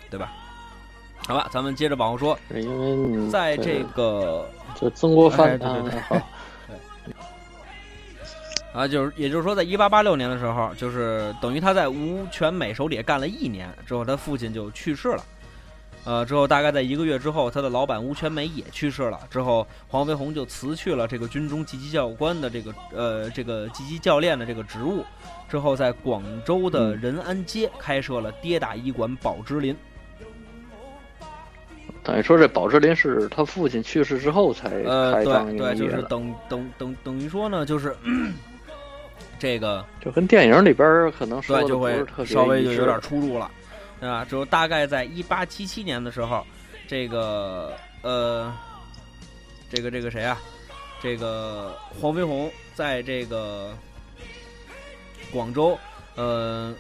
[0.09, 0.31] 对吧？
[1.27, 6.07] 好吧，咱们接着往后说，因为你在这个就曾国藩哎对对对啊，
[8.71, 15.21] 好啊，就是也就是说，在一八八六年的时候，就是等于他在吴全美手里干了一年之后，他父亲就去世了。
[16.07, 19.19] 呃，之后大概在一个月之后，他的老板吴全美也去世了。
[19.29, 25.03] 之后，黄飞鸿就辞去了这个军中击击教官的这个呃这个击击教练的这个职务。
[25.49, 29.75] 之后，在广州的嗯仁安街开设了跌打医馆宝芝林。
[32.03, 37.93] 等于说这宝芝林是他父亲去世之后才呃，开张营对对，就是等等等等于说呢，就是
[39.37, 43.51] 这个就跟电影里边可能说对，的就会稍微就有点出入了，
[43.99, 44.23] 对吧？
[44.25, 46.45] 之后大概在一八七七年的时候，
[46.87, 48.53] 这个呃，
[49.69, 50.37] 这个这个谁啊？
[51.01, 53.71] 这个黄飞鸿在这个
[55.31, 55.77] 广州
[56.15, 56.73] 呃，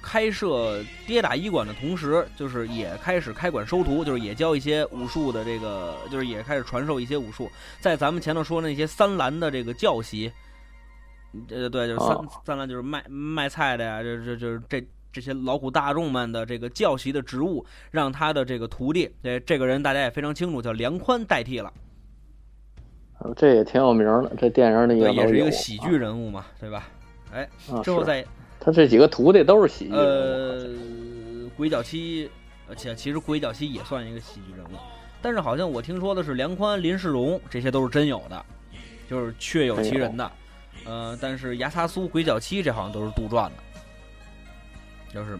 [0.00, 7.50] 开设跌打医馆的同时，就是也开始开馆收徒，就是也教一些武术的这个，就是也开始传授一些武术。
[7.80, 10.32] 在咱们前头说那些三兰的这个教习，
[11.50, 14.80] 呃，对，就是三、哦三兰就是卖卖菜的呀，这这就是这
[15.16, 21.72] 这些劳苦大众们的这个教习的职务，让他的这个徒弟，这这个人大家也非常清楚，叫梁宽代替了。
[23.20, 26.86] 呃这也挺有名的，这电影里对，也是一个喜剧人物嘛，对吧？
[27.82, 28.22] 之后再
[28.60, 32.30] 他这几个徒弟都是喜剧人物呃，鬼脚七，
[32.68, 34.76] 而且其实鬼脚七也算一个喜剧人物，
[35.22, 38.44] 但是好像我听说的是梁宽、林世荣这些都是真有的，
[39.08, 40.30] 就是确有其人的。
[40.84, 43.54] 呃，但是牙擦苏、鬼脚七这好像都是杜撰的，
[45.16, 45.38] 就是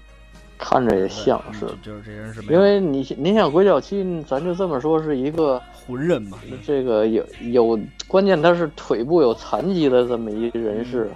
[0.56, 11.10] 看着也像嗯是，就就是这人是没因为你你想鬼脚七，咱就这么说是一个浑人嘛，这个有有关键他是腿部有残疾的这么一人士，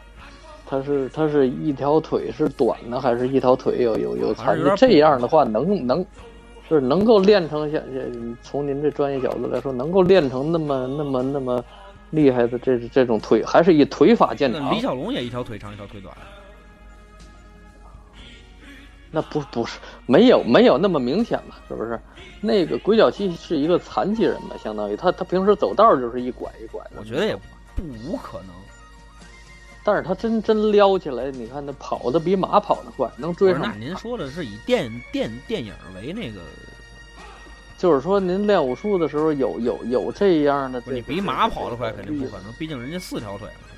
[0.66, 4.64] 他是他是一条腿是短的，还是一条腿有有有残疾？
[4.76, 6.04] 这样的话能能
[6.68, 11.64] 是能够练成像像从您这专业角度来说，能够练成那么那么那么
[12.10, 14.80] 厉害的这这种腿，还是以腿法见长李。
[14.80, 16.14] 小龙也一条腿长一条腿短，
[19.10, 21.98] 那不不是没有没有那么明显嘛，是不是？
[22.40, 26.92] 那个鬼脚七是一个残疾人嘛，相当于他他平时走道就是一拐一拐的。
[26.98, 28.48] 我觉得也不无可能。
[29.82, 33.72] 但是他真真撩起来，你看他跑的比马跑得快，能追，上那。
[33.74, 36.40] 您说的是以电电电影为那个，
[37.78, 43.69] 就是说，您练武术的时候有有有这样的你比马跑得快肯定不可能，毕竟人家四条腿嘛。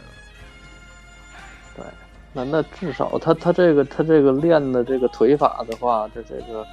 [2.34, 6.66] 对，那那至少他他这个他这个练的这个腿法的话，这这个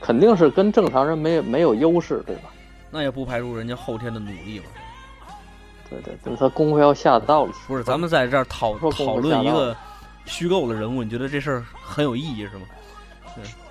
[0.00, 2.50] 肯定是跟正常人没有没有优势，对吧？
[2.90, 4.66] 那也不排除人家后天的努力嘛。
[5.88, 7.52] 对对，对他功夫要下到了。
[7.66, 9.76] 不是，咱们在这儿讨讨论一个
[10.24, 12.62] 虚构的人物，你觉得这事儿很有意义是吗？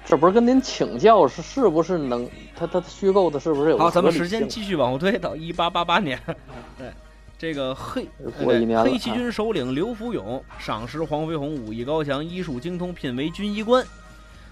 [0.06, 6.20] 这不是跟您请教是是不是能他他虚构的是不是有好，咱们时间继续往后推到一八八八年。
[6.80, 6.92] 对，
[7.40, 8.06] 这个黑
[8.44, 13.82] 过一年了黑旗军首领刘福勇赏识黄飞鸿武艺高强、医术精通，聘为军医官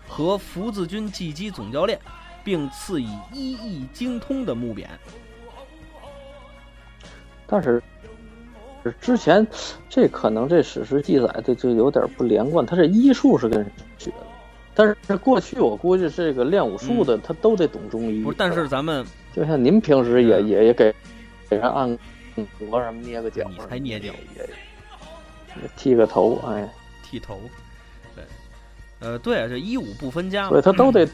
[0.07, 1.99] 和福字军技击总教练，
[2.45, 4.85] 并赐以医艺精通的木匾。
[7.45, 7.83] 但是
[9.01, 9.45] 之前
[9.89, 14.25] 这可能这史实记载的就有点不连贯，他这医术是跟谁学的？
[14.73, 18.21] 但是过去我估计这个练武术的他都得懂中医。
[18.21, 20.95] 嗯不是，但是咱们就像您平时也嗯也也给
[21.49, 21.97] 给人按
[22.59, 24.13] 摩什么捏个脚你才捏脚
[25.75, 26.69] 剃个头，哎，
[27.03, 27.39] 剃头，
[28.15, 28.23] 对，
[28.99, 31.07] 呃，对啊，这一武不分家嘛，所以他都得。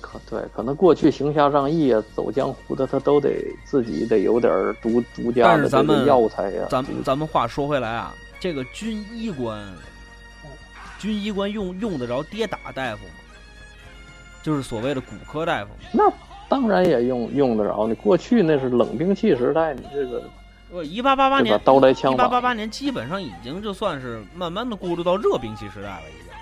[0.00, 9.70] 可对，可能过去行侠仗义啊，走江湖的，他都得自己得有点儿独独家的这但是咱们个药材呀、咱咱们话说回来啊，这个军医官，
[10.98, 13.12] 军医官用用得着跌打大夫吗？
[14.42, 15.90] 就是所谓的骨科大夫吗。
[15.92, 16.10] 那
[16.48, 17.86] 当然也用用得着。
[17.86, 20.22] 你过去那是冷兵器时代，你这个
[20.72, 26.32] 呃，一八八八年？，刀来枪一八八把，八年基本上已经就算是慢慢的过渡到热兵器时代了，已经。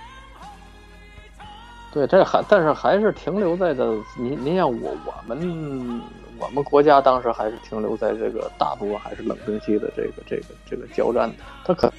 [1.93, 3.95] 对，这还但是还是停留在的。
[4.19, 6.03] 您您像我我们
[6.39, 11.31] 我们国家当时还是停留在这个大多还是冷兵器的这个这个这个交战，
[11.65, 11.93] 他可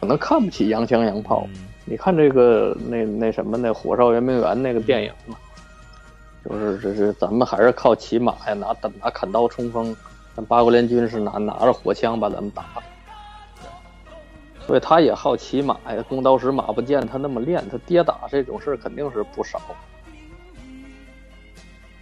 [0.00, 1.46] 可能看不起洋枪洋炮。
[1.54, 5.36] 嗯你看这个那那什么那《火烧圆明园》那个电影嘛，
[6.44, 9.96] 就是这是咱们还是靠骑马呀，拿拿砍刀冲锋，
[10.34, 12.82] 但八国联军是拿拿着火枪把咱们打的，
[14.66, 19.60] 所以他也好骑马呀，弓刀使马不见他那么练，他跌打这种事儿肯定是不少。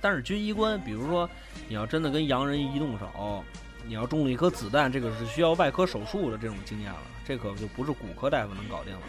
[0.01, 1.29] 但是军医官，比如说
[1.69, 3.45] 你要真的跟洋人一动手，
[3.87, 9.01] 你要中了一颗子弹，这个是需要外科手术的这种经验了，这可就不是骨科大夫能搞定了。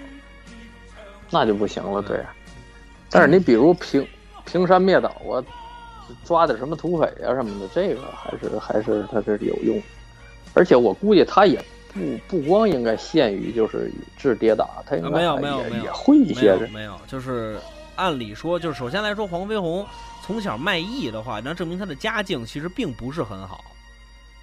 [1.29, 2.21] 那就不行了，对。
[3.09, 4.05] 但是你比如平
[4.45, 5.43] 平山灭岛啊，
[6.23, 9.81] 抓点什么土匪啊什么的，这个还是还是它是有用。
[10.53, 16.61] 而且我估计他也不不光应该限于就是治跌打，他应该啊没有还没有没有也也会一没些人。
[16.61, 17.57] 有没有，就是
[17.95, 19.85] 按理说，就是首先来说，黄飞鸿
[20.21, 23.63] 从小卖艺的话，那证明他的家境其实并不是很好，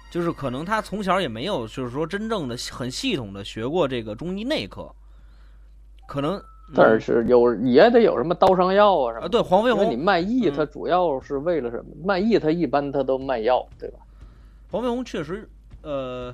[0.09, 4.91] 就是可能他从小也没有，就是说真正的很系统的学过这个中医内科，
[6.07, 6.41] 可能。
[6.75, 11.85] 但是有也得有什么刀伤药啊什么啊，对黄飞鸿你，卖艺，嗯它主要是为了什么？
[12.05, 13.99] 卖艺它一般它都卖药，对吧？
[14.71, 15.49] 黄飞鸿确实，
[15.81, 16.33] 呃，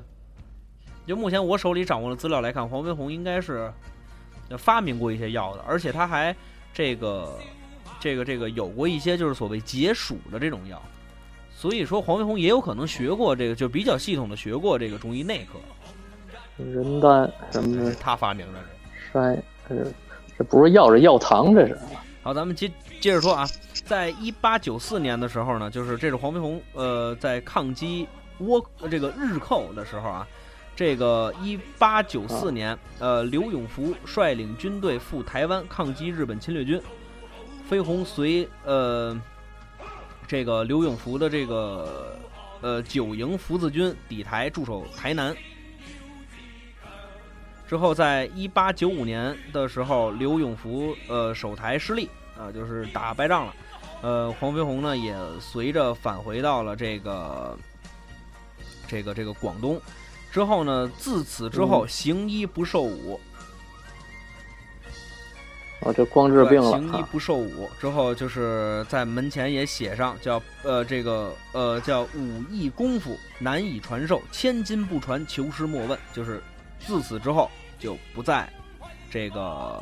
[1.08, 3.72] 就目前我手里掌握的资料来看，黄飞鸿应该是
[4.58, 6.36] 发明过一些药的，而且他还
[6.74, 7.38] 这个
[8.00, 10.82] 这个这个有过一些就是所谓解暑的这种药，
[11.50, 15.58] 所以说黄飞鸿也有可能学过这个，就比较系统的学过这个中医内科。
[16.58, 18.60] 人丹什么的，他发明的。
[19.14, 19.42] 山，
[20.38, 21.78] 这这不是药着药糖，这是。
[22.22, 22.70] 好，咱们接
[23.00, 23.48] 接着说啊，
[23.86, 28.08] 在一八九四年的时候呢，就是这是黄飞鸿呃在抗击
[28.42, 30.28] 倭这个日寇的时候啊，
[30.76, 36.82] 这个一八九四年呃刘永福率领军队赴台湾抗击日本侵略军，
[37.70, 39.20] 飞鸿随呃
[40.28, 42.18] 这个刘永福的这个
[42.62, 45.36] 呃九营福字军抵台驻守台南。
[47.68, 53.54] 之后，在一八九五年的时候，刘永福呃守台失利啊，就是打败仗了。
[54.02, 57.58] 呃，黄飞鸿呢也随着返回到了这个
[58.88, 59.82] 这个这个广东。
[60.32, 63.20] 之后呢，自此之后行医不受武。
[65.82, 66.70] 哦，这光治病了。
[66.70, 76.44] 行医不受武之后，就是在门前也写上叫呃这个呃叫武艺功夫难以传授，千金不传，求师莫问，就是。
[76.86, 78.48] 自此之后，就不再
[79.10, 79.82] 这个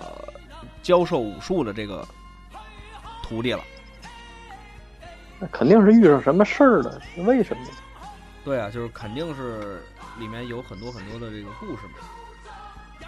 [0.82, 2.08] 教授武术的这个
[3.22, 3.63] 徒弟了。
[5.39, 7.02] 那肯定是遇上什么事儿了？
[7.26, 7.63] 为什么？
[8.46, 9.84] 对啊，就是肯定是
[10.20, 13.08] 里面有很多很多的这个故事嘛。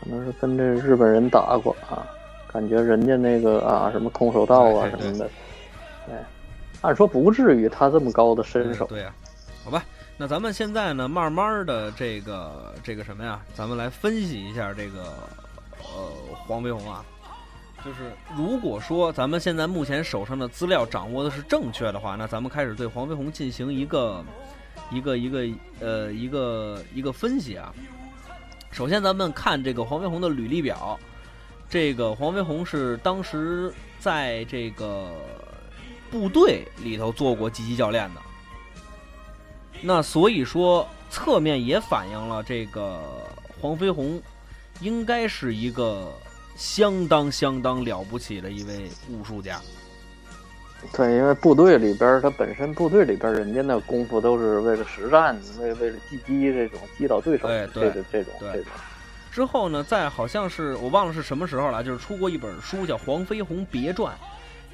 [0.00, 2.06] 可能是跟这日本人打过啊，
[2.52, 5.30] 感觉人家那个啊什么空手道啊什么的，
[6.10, 6.24] 哎，
[6.80, 8.86] 按说不至于他这么高的身手。
[8.86, 9.12] 对呀，
[9.64, 9.84] 好吧。
[10.20, 13.40] 那咱们现在呢，慢慢的这个这个什么呀？
[13.54, 15.14] 咱们来分析一下这个
[15.80, 16.12] 呃
[16.44, 17.04] 黄飞鸿啊，
[17.84, 24.24] 就是如果说咱们现在目前手上的资料掌握的是正确的话，那咱们开始对黄飞鸿进行一个
[24.90, 25.46] 一个一个
[25.78, 27.72] 呃一个一个分析啊。
[28.72, 30.98] 首先，咱们看这个黄飞鸿的履历表，
[31.70, 35.12] 这个黄飞鸿是当时在这个
[36.10, 38.20] 部队里头做过击击教练的。
[39.82, 43.00] 那所以说，侧面也反映了这个
[43.60, 44.20] 黄飞鸿
[44.80, 46.12] 应该是一个
[46.56, 49.60] 相当相当了不起的一位武术家。
[50.92, 58.64] 对，因为部队里边，他本身部队里边人家那功夫都是为了实战，为为了击击这种击倒对手，这种这种这种。
[59.32, 64.14] 之后呢，在好像是我忘了是什么时候了，就是出过一本书叫《黄飞鸿别传》。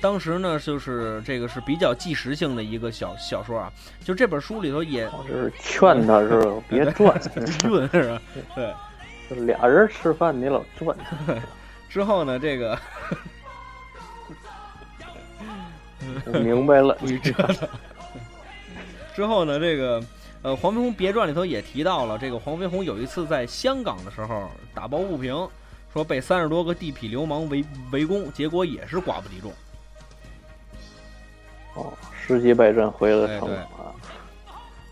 [0.00, 3.72] 当时呢，就是这个是比较纪实性的一个小小说啊，
[4.04, 7.18] 就这本书里头也就是劝他是别转，
[7.64, 8.20] 润是吧？
[8.54, 8.74] 对，
[9.40, 10.94] 俩人吃饭你老转。
[11.88, 12.78] 之后呢，这个
[16.26, 17.32] 我明白了，你这。
[19.14, 20.02] 之后呢，这个
[20.42, 25.48] 呃，《黄飞鸿别传》里头也提到了，这个黄飞鸿有一次在香港的时候打抱不平，
[25.92, 29.50] 说被三十多个地痞流氓围围攻，结果也是寡不敌众。
[31.74, 33.90] 哦，十级败阵回了城啊！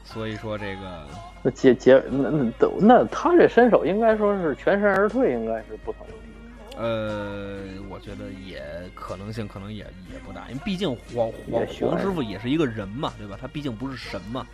[0.04, 1.06] 所以说这个
[1.42, 6.76] 那结结那那都那他这身手应该说是全身而退，应该是不成问题。
[6.76, 8.62] 呃，我觉得也
[8.94, 13.38] 可能性可能也也不大，因为毕竟黄黄黄师傅也是一个人嘛，对吧？
[13.40, 14.46] 他毕竟不是神嘛。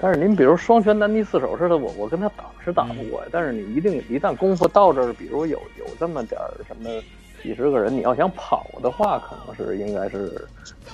[0.00, 6.88] 但是您比如双拳难敌四手似的，我我跟他打是打不过，但是你一定一旦功夫到这儿，比如有有这么点儿什么。
[7.42, 10.46] 几十个人，你要想跑的话，可能是应该是，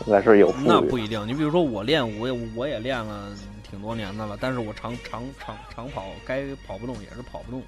[0.07, 0.53] 应该是有。
[0.65, 3.33] 那不一定，你比如说我练我也，我也练了
[3.69, 7.63] 挺多年的了，但是我长长长长跑，该跑不动也是跑不动。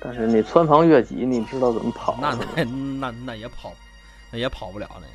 [0.00, 2.18] 但是你穿房越脊，你知道怎么跑？
[2.20, 3.72] 那那那那也跑，
[4.30, 5.12] 那也跑不了那个。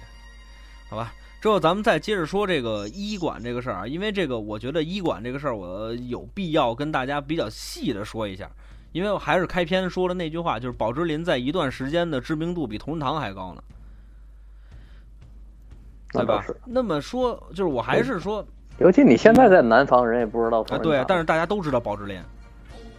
[0.90, 8.50] 好吧，之后咱们再接着说这个医馆这个事儿啊，因为这个我觉得医馆这个事儿，我有必要跟大家比较细的说一下。
[8.92, 13.64] 因为我还是开篇说了那句话，就是宝芝林在一段时间的知名度比同仁堂还高呢，
[16.12, 16.44] 对吧？
[16.66, 18.44] 那么说，就是我还是说，
[18.80, 20.62] 尤其你现在在南方，人也不知道。
[20.70, 22.20] 啊，对，但是大家都知道宝芝林，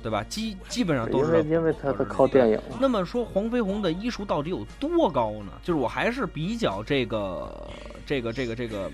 [0.00, 0.24] 对吧？
[0.28, 2.60] 基基本上都是因为他他靠电影。
[2.78, 5.52] 那么说，黄飞鸿的医术到底有多高呢？
[5.60, 7.68] 就是我还是比较这个
[8.06, 8.90] 这个这个这个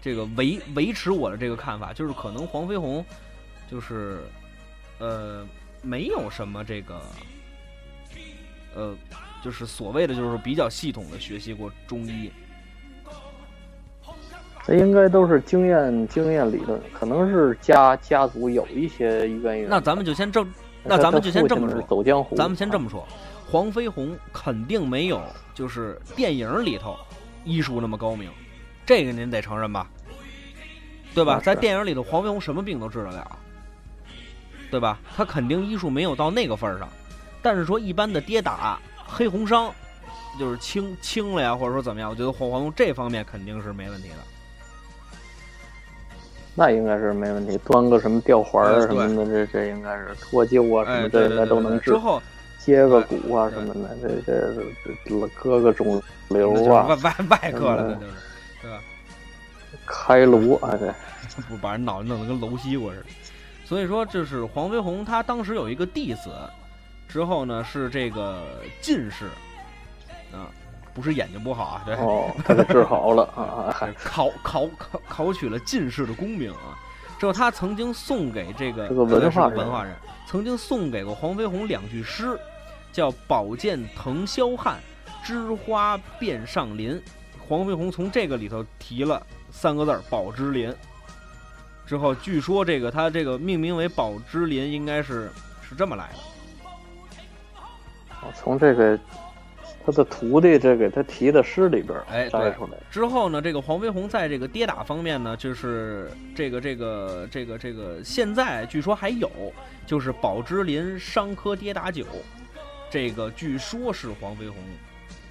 [0.00, 3.04] 这个维维持我的这个看法，就是可能黄飞鸿
[3.68, 4.20] 就是
[5.00, 5.44] 呃。
[5.82, 7.00] 没有什么这个，
[8.74, 8.94] 呃，
[9.42, 12.30] 就是所谓的就是比较系统的学习过中医，
[14.64, 19.68] 这应该都是经验经验理论，可能是家家族有一些渊源。
[19.68, 20.46] 那咱们就先这，
[20.84, 22.36] 那咱们就先这么说，走江湖。
[22.36, 23.06] 咱们先这么说，
[23.50, 25.22] 黄飞鸿肯定没有
[25.54, 26.96] 就是电影里头
[27.44, 28.30] 医术那么高明，
[28.84, 29.88] 这个您得承认吧？
[31.12, 31.40] 对吧？
[31.40, 33.38] 在电影里头，黄飞鸿什么病都治得了。
[34.70, 34.98] 对吧？
[35.16, 36.88] 他肯定医术没有到那个份儿上，
[37.42, 39.72] 但是说一般的跌打、黑红伤，
[40.38, 42.08] 就是轻轻了呀，或者说怎么样？
[42.10, 44.16] 我觉得黄黄龙这方面肯定是没问题的。
[46.54, 51.46] 那应该是没问题，端个什么吊环什么的，这这应该是脱臼啊什哎，么，对这应该。
[51.46, 51.96] 都能治之。
[51.96, 52.20] 后
[52.58, 54.62] 接个骨啊什么的，这这这
[55.06, 58.12] 这割个肿瘤啊外，外外科了，就是，
[58.62, 58.80] 对吧？
[59.86, 60.92] 开颅啊，这
[61.48, 63.06] 不把人脑袋弄得跟楼西瓜似的。
[63.70, 66.28] 所以说，就是黄飞鸿他当时有一个弟子，
[67.06, 68.42] 之后呢是这个
[68.80, 69.26] 进士，
[70.32, 70.50] 啊，
[70.92, 76.76] 不是眼睛不好啊，对，哦，他给治好了啊， 还考考考考取了进士的功名啊。
[77.16, 79.94] 之后他曾经送给这个这个文化人文化人，
[80.26, 82.36] 曾经送给过黄飞鸿两句诗，
[82.90, 84.80] 叫“宝剑腾霄汉，
[85.22, 87.00] 枝花遍上林”。
[87.46, 90.74] 黄飞鸿从这个里头提了三个字儿“宝芝林”。
[91.90, 95.28] 之后据说这个他这个命名为宝芝林，应该是
[95.60, 96.18] 是这么来的。
[98.32, 98.96] 从这个
[99.84, 102.78] 他的徒弟这给他提的诗里边儿哎对摘出来。
[102.92, 109.28] 之后呢，这个黄飞鸿在这个跌打方面呢，就是这个这个这个这个，现在据说还有，
[109.84, 112.06] 就是宝芝林伤科跌打酒，
[112.88, 114.56] 这个据说是黄飞鸿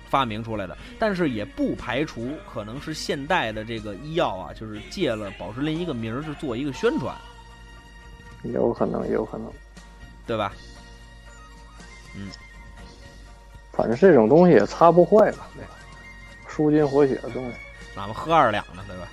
[0.09, 7.15] 发明出来的，但是也不排除可能是现代的这个医药啊，就是借了宝芝林一个名儿，是做一个宣传，
[8.43, 9.51] 有可能，有可能。
[10.25, 10.53] 对吧？
[12.15, 12.29] 嗯
[13.71, 15.71] 反正这种东西也擦不坏吧，对吧？
[16.47, 17.55] 舒筋活血的东西，
[17.95, 19.07] 哪怕喝二两呢，对吧？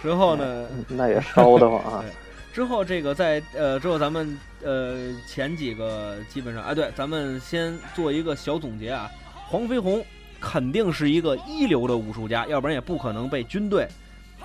[0.00, 2.04] 之后呢，嗯那也烧得慌啊。
[2.52, 9.10] 之后这个在呃之后咱们呃前几个基本上哎对，咱们先做一个小总结啊。
[9.52, 10.02] 黄飞鸿
[10.40, 13.86] 肯定是一个一流的武术家，要不然也不可能被军队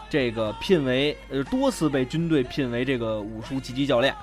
[0.09, 4.13] 这个聘为呃多次被军队聘为这个武术级级教练。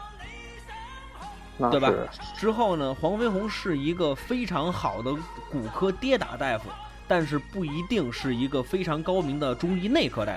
[1.70, 1.91] 对吧
[2.37, 5.11] 之后呢，黄飞鸿是一个非常好的
[5.51, 6.68] 骨科跌打大夫，
[7.09, 10.35] 但是不一定是一个非常高明的中医内科大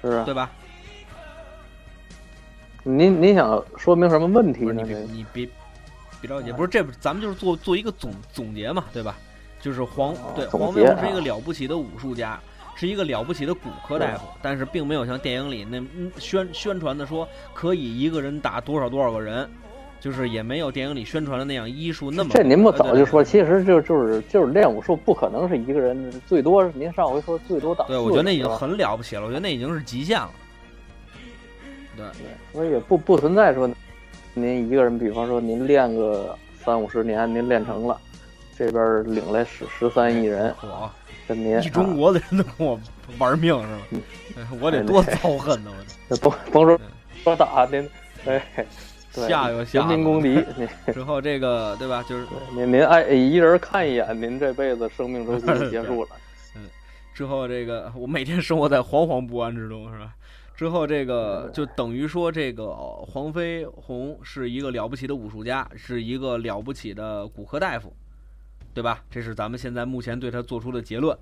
[0.00, 0.24] 夫，是啊。
[0.24, 0.50] 对吧？
[2.84, 4.82] 您您想说明什么问题呢？
[4.82, 5.48] 你别你别
[6.26, 9.16] 别着急，不是这不咱们就是做做一个总总结嘛，对吧？
[9.60, 11.24] 就是黄哦对黄飞鸿是一个啊。
[11.24, 12.38] 了不起的武术家，
[12.74, 19.48] 是一个了不起的骨科大夫，但是并没有像电影里那嗯宣宣传的说可以一个人打多少多少个人，
[20.00, 30.30] 就是也没有电影里宣传的那样医术那么这您不早就说，其实就就是就是练武术不可能是一个人，最多您上回说最多打对，我觉得那已经很了不起了，我觉得那已经是极限了。
[31.96, 32.04] 对，
[32.52, 33.68] 所以也不不存在说
[34.38, 37.98] 您一个人，比方说您练个三五十年，您练成了，
[38.54, 40.90] 这边领来十十三亿人我
[41.26, 42.78] 跟您一中啊国的人都跟我
[43.18, 44.02] 玩命是吧？
[44.36, 45.70] 哎我得多遭恨呢！
[45.70, 46.78] 我那 甭甭说
[47.24, 47.88] 说打您，
[48.26, 48.42] 哎，
[49.14, 52.04] 对吓又吓了人民公敌， 您之后这个对吧？
[52.06, 56.10] 就是您您爱一人看一眼，您这辈子生命周期就结束了。
[56.54, 56.68] 嗯
[57.14, 60.10] 之后这个我每天生活在惶惶不安之中，是吧？
[60.56, 67.92] 之后这个就等于说，这个黄飞鸿是一个了不起的武术家，是一个了不起的骨科大夫，
[68.72, 69.04] 对吧？
[69.10, 71.16] 这是咱们现在目前对他做出的结论。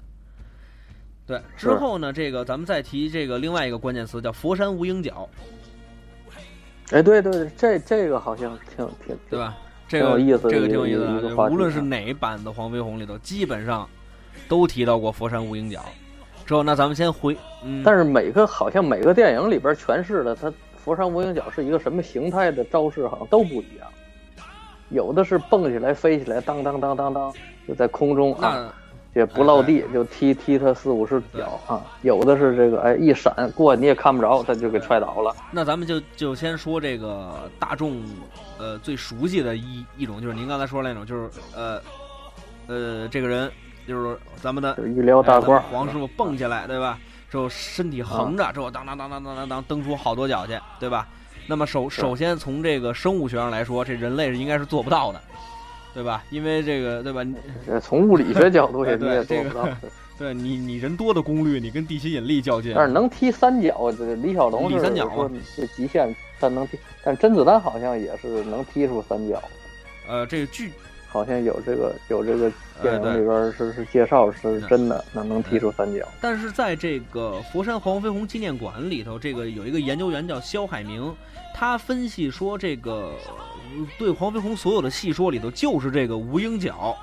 [1.27, 5.29] 对，之后呢，这个咱们再提这个另外一个关键词叫佛山无影脚，
[6.93, 9.39] 哎，对对对，这这个好像挺挺对？
[9.39, 9.59] 吧？
[9.89, 13.89] 这个有意思这个挺有意思无论是啊哪版的黄飞鸿里头，基本上
[14.49, 15.85] 都提到过佛山无影脚。
[16.47, 23.89] 之后，那咱们先回，嗯，但是每个好像每个电影里边诠释的，它佛山无影脚是一个什么形态的招式，好像都不一样。
[24.91, 27.33] 有的是蹦起来、飞起来，当当当当当，
[27.67, 28.73] 就在空中啊，
[29.15, 31.83] 也不落地，就踢踢他四五十脚啊。
[32.03, 35.35] 有的是这个，哎，一闪过你也看不着，他就给踹倒了。
[35.51, 38.03] 那咱们就就先说这个大众
[38.59, 41.81] 呃最熟悉的一一种，就是您刚才说的那种，就是呃
[42.67, 43.51] 呃这个人
[43.87, 46.99] 就是咱们的就是医疗大褂哎咱们，黄师傅蹦起来，对吧？
[47.31, 51.07] 之后身体横着，之后当当当当当当当蹬出好多脚去，对吧？
[51.47, 55.21] 那么首首先从这个生物学上来说，这人类是应该是做不到的，
[55.93, 56.23] 对吧？
[56.31, 57.23] 因为这个对吧？
[57.83, 59.77] 从物理学角度也对这个。
[60.17, 69.43] 对你你人多的功率，你跟地心引力较劲，但是能踢三角，这个李小龙李三脚嘛这极限，但能踢，但甄子丹好像也是能踢出三角。
[70.09, 70.73] 呃，这个剧
[71.15, 72.51] 好像有这个有这个
[72.83, 76.05] 电影里边是是介绍是嗯真的，能能踢出三角。
[76.21, 81.15] 但是在这个佛山黄飞鸿纪念馆里头，这个有一个研究员叫肖海明，
[81.55, 86.97] 他分析说，这个呃对黄飞鸿所有的戏说里头，就是这个无影脚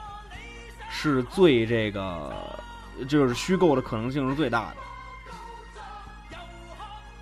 [0.91, 2.33] 是最这个
[3.07, 4.75] 就是虚构的可能性是最大的。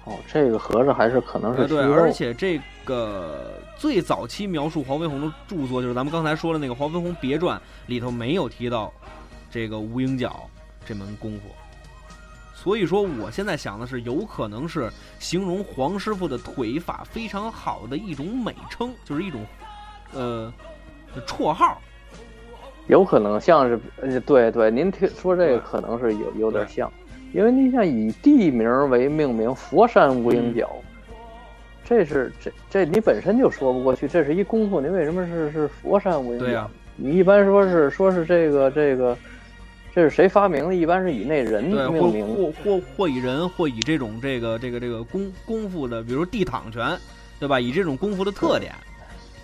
[0.05, 7.57] 哦，这个合着还是可能是呃，对，而且这个最早期描述黄飞鸿的著作，就是咱们刚才说的那个《黄飞鸿别传》
[7.87, 8.91] 里头没有提到
[9.49, 10.49] 这个无影脚
[10.85, 11.43] 这门功夫，
[12.53, 19.45] 所以说，我现在想的是，有可能是形容黄师傅的腿法非常好的一种美称，就是一种
[20.11, 20.53] 呃
[21.25, 21.81] 绰号。
[22.87, 23.65] 有可能像
[24.01, 26.91] 是，对对，您听说这个可能是有有点像，
[27.33, 30.69] 因为您像以地名为命名，佛山无影脚，
[31.89, 36.45] 这是这这你本身就说不过去，这是一功夫，您为什么是是佛山无影脚？
[36.45, 39.17] 对呀，你一般说是说是这个这个，
[39.95, 40.75] 这是谁发明的？
[40.75, 46.95] 一般是以那人命名，或或或以人，或以这种这个这个这个功功夫的，比如地躺拳，
[47.39, 47.59] 对吧？
[47.59, 48.71] 以这种功夫的特点。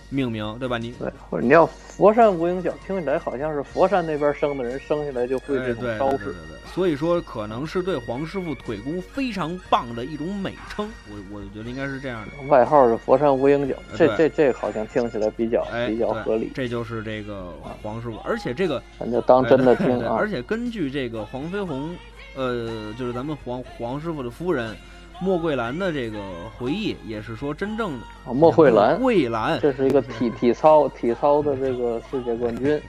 [0.08, 0.78] 命名对吧？
[0.78, 6.56] 你对，或者你要佛山无影脚，听起来好像是佛山那边生的人生下来就会这种招式，对对对。
[6.74, 12.46] 所以说可能是对黄师傅腿功非常棒的一种美称，我我觉得应该是这样的。
[12.48, 16.50] 外号是佛山无影脚，这这这好像听起来比较比较合理。
[16.54, 17.52] 这就是这个
[17.82, 20.14] 黄师傅，而且这个咱就当真的听啊。
[20.16, 21.96] 而且根据这个黄飞鸿，
[22.34, 24.76] 呃，就是咱们黄黄师傅的夫人。
[25.20, 26.20] 莫桂兰的这个
[26.58, 28.34] 回忆也是说，真正的。
[28.34, 32.80] 莫桂兰，桂兰，这是一个体体操体操的这个世界冠军。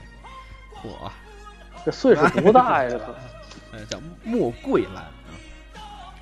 [0.74, 1.10] 嚯，
[1.84, 2.98] 这岁数不大呀，这。
[3.76, 5.32] 哎，叫莫桂兰啊。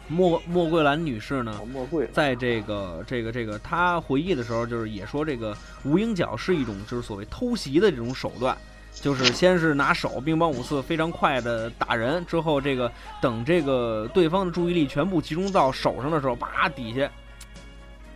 [0.08, 8.56] 莫莫桂兰女士呢，莫桂，在这个这个这个她回忆的时候，就是也说这个无影脚是一种就是所谓偷袭的这种手段。
[8.98, 12.90] 就是先是拿手兵帮五四非常快的打人，之后这个
[13.20, 17.08] 等这个对方的注意力全部集中到手上的时候，啪底下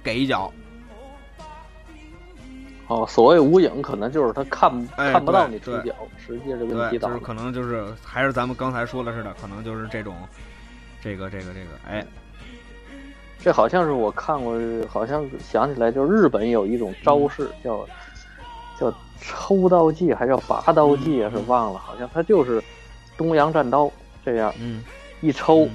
[0.03, 0.53] 给一脚。
[2.89, 10.17] 哦，所谓无影，可能就是他看看不到你出脚，实际这个对，就是可能就是还是咱们刚才说的似的，可能就是这种
[11.01, 12.05] 这个这个这个，哎，
[13.39, 14.59] 这好像是我看过，
[14.89, 17.93] 好像想起来，就是日本有一种招式叫叫。
[19.21, 21.31] 抽刀计还是叫拔刀计啊？
[21.31, 22.63] 是忘了，好像他就是
[23.17, 23.91] 东洋战刀
[24.25, 24.83] 这样，嗯，
[25.21, 25.69] 一抽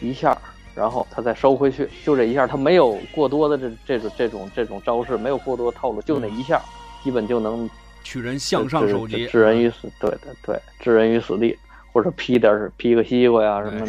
[0.00, 0.36] 一下，
[0.74, 6.60] 然后他再收回去，就这一下，他没有过多的这这种这种这种招式，没有过多套路，就那一下，
[7.02, 7.68] 基本就能
[8.02, 9.90] 取人向上置人于死。
[9.98, 11.56] 对对对，置人于死地，
[11.92, 13.86] 或者劈点劈个西瓜呀什么，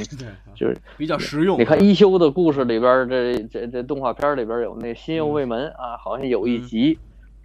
[0.55, 1.59] 就是比较实用。
[1.59, 6.97] 你看一休的故事里边，这这这动画片里边有那新右卫门啊，好像有一集。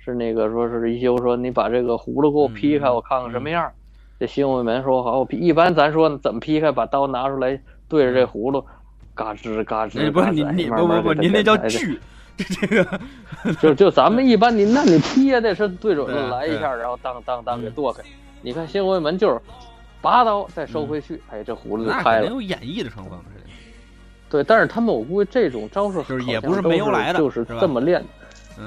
[0.07, 3.69] 是那个说是一休说你把这个葫芦给我劈开，我看看什么样。
[4.21, 5.37] 这新卫门说好，我劈。
[5.37, 8.65] 一般咱说怎么劈开，把刀拿出来对着这葫芦，
[9.17, 10.13] 嘎吱嘎吱。
[10.13, 11.99] 不是你你不不不，您那叫锯。
[12.37, 13.01] 这个
[13.61, 18.03] 就就咱们一般，你那你劈也得是对准了来一下，然后当当当给剁开。
[18.43, 19.41] 你看新卫门就是
[20.01, 22.27] 拔刀再收回去，哎，这葫芦就开了。
[22.27, 23.19] 有演绎的成分
[24.29, 28.05] 对，但是他们我估计这种招式就是也不是没由来的，就是这么练。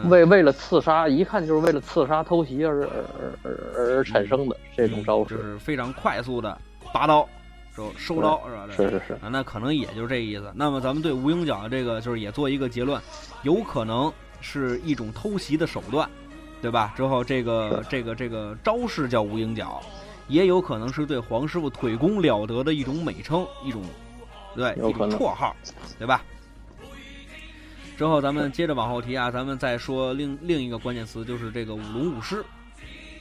[0.10, 3.04] 为为了刺杀，一看就是为了刺杀偷袭而而
[3.44, 6.58] 而而而产生的这种招式，就是非常快速的
[6.94, 7.28] 拔刀
[7.76, 8.68] 收收刀是吧？
[8.76, 10.52] 是是是啊，那可能也就是这意思。
[10.56, 13.02] 那么咱们对无影脚的这个就是也做一个结论，
[13.44, 14.12] 有可能
[14.42, 16.10] 是一种偷袭的手段，
[16.62, 16.94] 对吧？
[16.96, 19.82] 之后这个这个这个招式叫无影脚，
[20.28, 23.82] 也有可能是对黄师傅腿功了得的一种美称，一种
[24.56, 25.56] 对一种绰号，
[25.98, 26.22] 对吧？
[28.00, 32.41] 之后咱们接着往后提啊，咱们再说另另一个关键词，就是这个舞龙舞狮，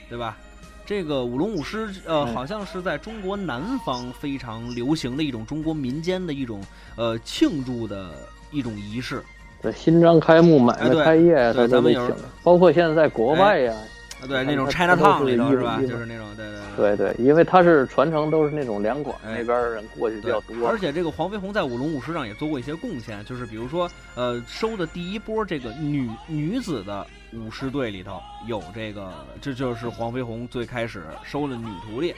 [0.07, 0.37] 对吧？
[0.85, 6.63] 这个舞龙舞狮，呃，好像是在中国南方非常流行的一种中国民间的一种
[6.95, 8.11] 呃庆祝的
[8.51, 9.21] 一种仪式。
[9.61, 12.09] 对，新章开幕、买卖开业，对，咱们有，
[12.41, 13.73] 包括现在在国外呀。
[13.73, 13.83] 啊，
[14.27, 15.79] 对，那种 China Town 里头是吧？
[15.81, 16.45] 就是那种，对
[16.75, 20.67] 对对对，因为它是传承都是那种两广那边人过去比较多。
[20.67, 32.13] 而且这个黄飞鸿在舞龙舞狮上也做过一些贡献，就是比如说，呃，收的第一波这个女女子的舞狮队里头有这个，这就是黄飞鸿最开始收的女徒弟，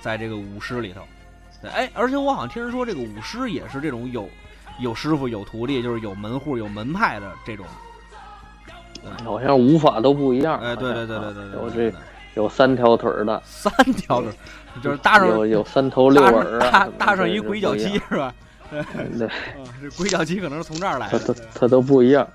[0.00, 1.00] 在这个舞狮里头。
[1.60, 4.28] 对，哎，而且我好像听人说，这个舞狮也是这种有
[4.78, 7.66] 有师傅有徒弟，就是有门户有门派的这种。
[9.24, 10.58] 好像舞法都不一样。
[10.60, 11.92] 哎，对对对对对，有这
[12.34, 14.30] 有三条腿的，三条腿，
[14.82, 18.34] 就是搭上有有三头六耳搭搭上一鬼脚七是吧？
[18.70, 19.28] 对，
[19.80, 21.18] 这鬼脚七可能是从这儿来的。
[21.18, 22.28] 它它都不一样，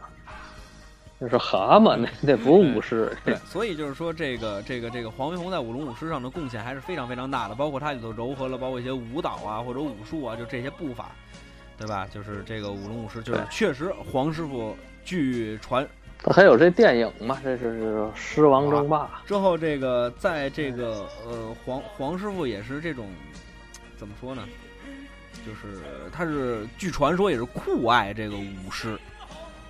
[1.19, 3.15] 那是蛤蟆，那那不是舞狮。
[3.25, 11.11] 对， 所以就是说，这个这个这个黄飞鸿在舞龙舞狮上的贡献还是非常非常大的，包括它里头糅合了包括一些舞蹈啊或者武术啊，就这些步法，
[11.77, 12.07] 对吧？
[12.11, 15.85] 就是这个舞龙舞狮，就是确实黄师傅据传。
[16.23, 17.39] 他还有这电影嘛？
[17.43, 23.09] 这是《狮王争霸》之后，这个在这个呃黄黄师傅也是这种
[23.97, 24.43] 怎么说呢？
[25.43, 28.95] 就是他是据传说也是酷爱这个舞狮，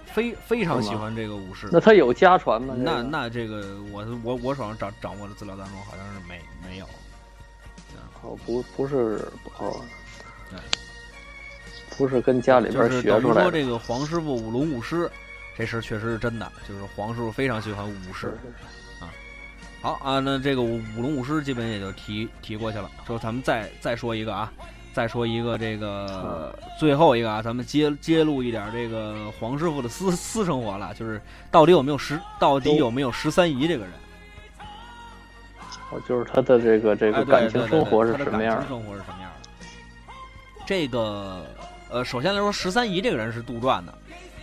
[0.05, 1.69] 非非常喜欢这个舞狮。
[1.71, 2.75] 那他有家传吗？
[2.77, 6.85] 那那这个我我我手上掌掌握的资料当中好像是没没有。
[8.23, 9.25] 哦，不不是
[9.57, 9.79] 哦。
[10.49, 10.59] 对。
[11.97, 13.41] 不是跟家里边就是等于学出来的。
[13.43, 15.09] 说这个黄师傅舞龙舞狮，
[15.57, 18.37] 这事儿确实是真的，就是黄师傅非常喜欢武士
[18.99, 19.09] 啊。
[19.81, 22.89] 好啊，那这个舞舞龙舞狮基本也就提提过去了。
[23.05, 24.51] 之后咱们再再说一个啊，
[24.93, 33.93] 再说一个这个最后一个啊，咱们揭揭露一点这个黄师傅的私私生活了，就是到底有没有十到底有没有十三姨这个人？
[35.91, 38.69] 哦，就是他的这个这个感情生活是什么样感情？
[38.69, 39.49] 生活是什么样的？
[40.65, 41.45] 这个
[41.89, 43.93] 呃，首先来说，十三姨这个人是杜撰的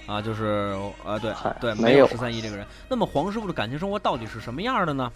[0.09, 2.67] 啊，就是啊，对对，没有有十三姨这个人。
[2.89, 5.13] 那么黄师傅的感情生活到底是什么样的呢？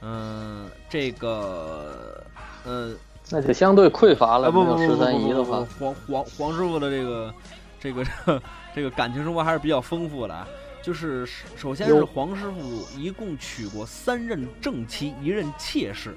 [0.00, 2.24] 嗯、这个
[2.64, 2.92] 呃，
[3.30, 4.50] 那就相对匮乏啊了。
[4.50, 7.34] 不不十三姨的话，黄黄黄师傅的这个
[7.78, 8.42] 这个
[8.74, 10.48] 这个感情生活还是比较丰富的啊。
[10.82, 11.24] 就是
[11.54, 16.16] 首先是黄师傅一共娶过三任正妻，一任妾室。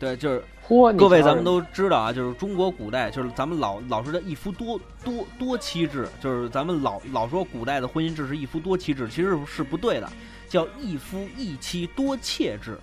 [0.00, 10.10] 对，就是嚯，各位，咱们都知道啊，就是中国古代，就是咱们老老说的一夫多多多妻制，就是咱们老老说古代的婚姻制是一夫多妻制，其实是不对的，
[10.48, 12.76] 叫一夫一妻多妾制，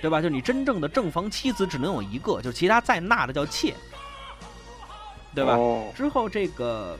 [0.00, 0.22] 对吧？
[0.22, 3.74] 就你真正的正房妻子只能有一个，就其他再纳的叫妾，
[5.34, 5.56] 对吧？
[5.56, 6.98] 哦，之后这个，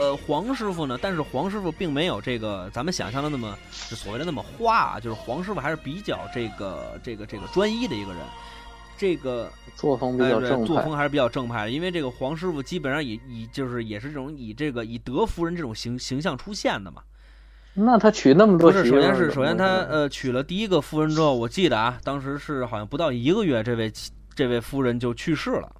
[0.00, 3.54] 呃，黄师傅呢，但是黄师傅并没有这个咱们想象的那么
[3.90, 8.22] 就所谓的那么花啊，就是黄师傅还是比较这个这个这个专一的一个人，
[8.96, 10.66] 这个作风比较正派。
[10.66, 17.02] 作风还是比较正派的，因为这个黄师傅基本上以以就是也是这种以这个以德服人这种形形象出现的嘛。
[17.74, 23.92] 那他娶那么多不是，首先是首先他呃娶了第一个夫人之后，我记得啊，当时是好像不到一个月，这位
[24.34, 25.70] 这位夫人就去世了。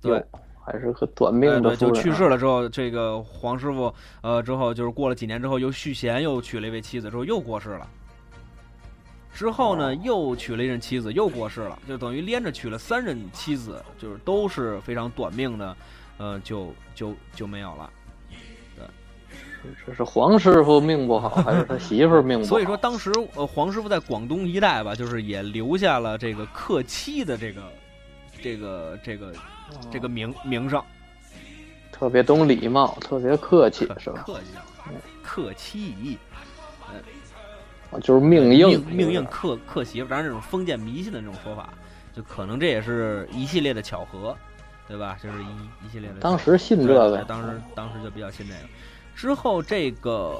[0.00, 0.24] 对，哟
[0.70, 7.88] 还是个短命的夫就去世了之后，这个黄师傅，呃，之后就是过了几年之后，又续弦，又娶了一位妻子，之后又过世了。
[9.32, 15.76] 之后呢，哦又娶了一任妻子，又过世了，就等于连着娶了三任妻子，就是都是非常短命的，
[16.18, 17.90] 呃，就就就没有了。
[19.84, 22.48] 这是黄师傅命不好，还是他媳妇儿命不好？
[22.50, 27.62] 所以说，当时呃，黄师傅在广东一带吧，就是也留下了这个克妻的这个
[28.40, 29.32] 这个这个
[29.90, 30.82] 这个名名声。
[31.90, 34.22] 特别懂礼貌，特别客气，是吧？
[34.24, 34.46] 客气，
[35.22, 36.16] 克妻仪。
[37.90, 41.70] 啊就是命硬，命命硬克克媳妇，当然这种封建迷信的这种说法，
[42.14, 44.36] 就可能这也是一系列的巧合，
[44.86, 45.16] 对吧？
[45.22, 46.20] 就是一一系列的。
[46.20, 48.60] 当时信这个当时当时就比较信这个。
[49.16, 50.38] 之后这个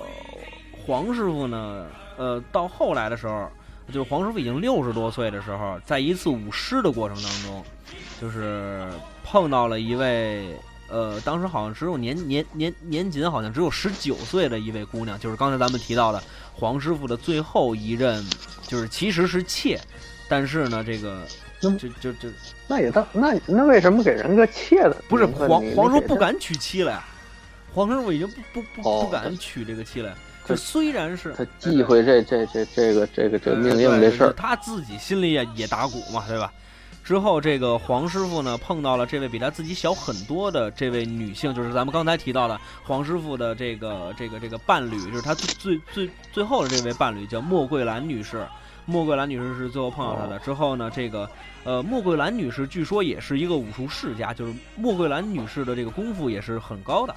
[0.86, 1.86] 黄师傅呢，
[2.18, 3.50] 呃，到后来的时候，
[3.90, 7.64] 就是黄师傅已经六十多岁的时候，在一次舞狮的过程当中，
[8.20, 8.86] 就是
[9.30, 10.56] 碰到了一位。
[10.90, 16.22] 呃，当时好像只有年年年年仅好像只有十九岁的一位姑娘，就是刚才咱们提到的
[16.54, 18.24] 黄师傅的最后一任，
[18.66, 19.78] 就是其实是妾，
[20.30, 21.20] 但是呢，这个
[21.60, 22.30] 就就就
[22.66, 24.96] 那也当那那为什么给人个妾的？
[25.10, 27.04] 不是黄黄叔不敢娶妻了呀，
[27.74, 30.16] 黄师傅已经不不不不敢娶这个妻了。
[30.46, 36.50] 这虽然是他忌讳这这这这个这个这命硬这事儿，他自己心里也也打鼓嘛，对吧？
[37.08, 48.46] 之后，这个黄师傅呢碰到了这位比他自己小很多的这位女性，就是咱们刚才提到的黄师傅的这个这个这个伴侣，就是他最最最最后的这位伴侣叫莫桂兰女士。
[48.84, 50.38] 莫桂兰女士是最后碰到他的。
[50.40, 51.26] 之后呢，这个
[51.64, 57.16] 呃莫桂兰女士据说也是一个武术世家，就是莫桂兰女士的这个功夫也是很高的。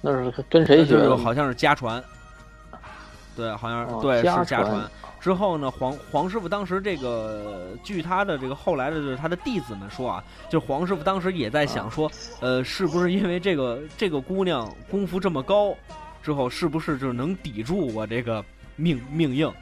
[0.00, 1.08] 那是跟谁学的？
[1.08, 2.00] 就是好像是家传，
[3.34, 4.88] 对，好像对是家传
[5.26, 12.08] 之后呢，黄黄师傅当时这个，据他的这个后来的就是他的弟子们说啊，就黄师傅当时也在想说，
[12.38, 15.74] 呃，是不是因为这个这个姑娘功夫这么高，
[16.22, 18.44] 之后是不是就能抵住我这个
[18.76, 19.52] 命命硬？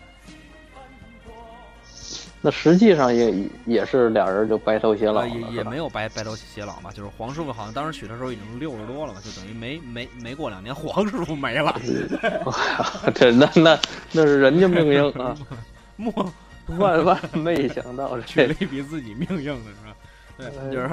[2.46, 3.34] 那实际上也
[3.64, 11.74] 也是俩人就白头偕老呃，了，也也没有白白头偕老嘛，就是黄师傅好像当时娶的时候已经六十多了嘛，就等于没没没过两年，黄师傅没了。
[13.14, 13.80] 这那那
[14.12, 15.34] 那是人家命硬啊，
[15.96, 16.12] 莫
[16.66, 19.96] 万万没想到 这娶了一比自己命硬的是吧？
[20.36, 20.88] 对，就是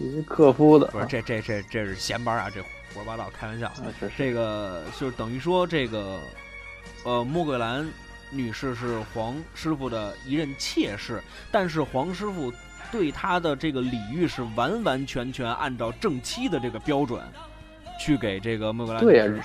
[0.00, 3.66] 一克夫的，不是这这这这是闲班啊，这胡说八道，开玩笑。
[3.66, 3.74] 啊
[4.16, 6.18] 这个就是等于说这个，
[7.04, 7.86] 呃，莫桂兰
[8.34, 12.52] 女士是黄师傅的一任妾室，但是黄师傅
[12.90, 17.22] 对她的这个礼遇是完完全全按照正妻的这个标准
[18.00, 19.44] 去给这个莫格兰女对呀。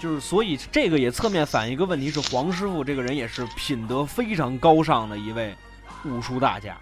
[0.00, 5.54] 就是，所以这个也侧面反映一个问题是，黄师傅这个人也是品德非常高尚的一位
[6.04, 6.76] 武术大家。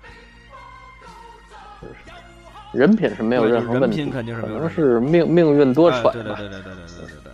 [2.72, 6.22] 人品是没有任何问题，人品肯定是可没有是命命运多舛哎对。
[6.22, 7.25] 对对对对对对对。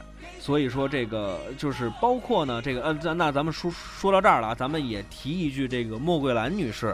[0.43, 6.93] 所以说这个就是包括呢，这个呃，那那咱们说说到这儿了啊，咱们也提一句，这个莫桂兰女士，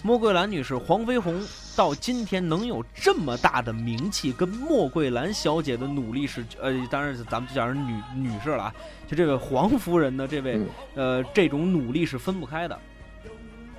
[0.00, 8.74] 莫桂兰女士黄飞鸿到今天能有这么大的名气，跟莫桂兰小姐的努力是呃，当然咱们就讲是女女士了啊，
[9.08, 12.78] 就这位黄夫人的这位嗯呃这种努力是分不开的。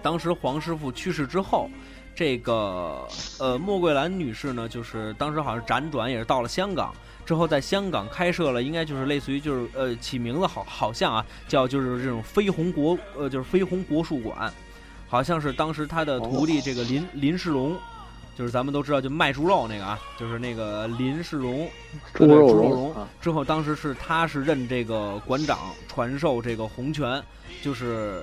[0.01, 1.69] 当时黄师傅去世之后，
[2.13, 3.07] 这个
[3.39, 6.93] 呃莫桂兰女士呢，就是当时好像辗转也是到了香港，
[7.25, 14.53] 之后在香港开设了，应该就是类似于就是呃起名字好好像啊叫就是这种飞鸿国呃就是飞鸿国术馆，
[15.07, 17.75] 好像是当时他的徒弟这个林林世荣。
[18.37, 21.71] 就是咱们都知道，就卖猪肉那个啊，就是那个林世荣，
[22.13, 25.57] 猪肉猪肉蓉啊，之后，当时是他是任这个馆长，
[25.87, 27.23] 传授这个洪拳，
[27.61, 28.21] 就是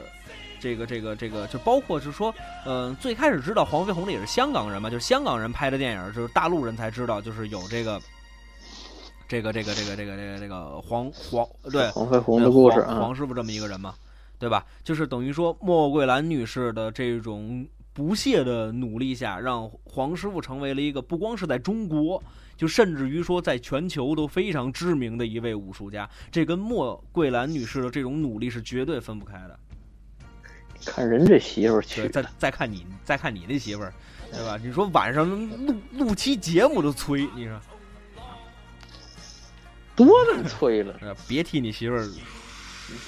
[0.60, 2.34] 这个这个这个，就包括就是说，
[2.66, 7.98] 嗯、最开始知道黄飞鸿的也是香港人嘛，就是香港人拍的电影，就是大陆人才知道，就是有这个
[9.32, 13.94] 这个这个这个这个这个这个黄黄对黄飞鸿的故事黄啊，黄师傅这么一个人嘛，
[14.38, 14.62] 对吧？
[14.84, 22.22] 就是等于说莫桂兰女士的这种不懈的努力下，让黄师傅成为了一个不光是在中国，
[22.58, 26.06] 就甚至于说在全球都非常知名的一位武术家。
[26.30, 29.58] 这跟莫桂兰女士的这种努力是绝对分不开的。
[30.84, 33.94] 看人这媳妇儿对，娶，再再看你，再看你那媳妇儿，
[34.30, 34.58] 对吧？
[34.62, 37.58] 你说晚上录录期节目都催，你说
[39.94, 40.94] 多能催了。
[41.28, 42.06] 别提你媳妇儿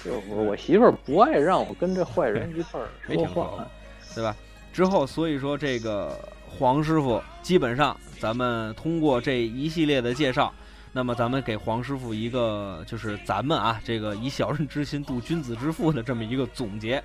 [0.03, 3.67] 就我我媳妇儿不爱让我跟这坏人一块儿没说话
[4.15, 4.35] 对吧？
[4.73, 6.19] 之后，所以说这个
[6.49, 10.53] 黄师傅基本上，咱们通过这一系列的介绍，
[10.93, 17.03] 那么咱们给黄师傅一个就是咱们啊这个以小人之心度君子之腹的这么一个总结。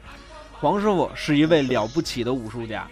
[0.54, 2.88] 黄师傅是一位了不起的武术家。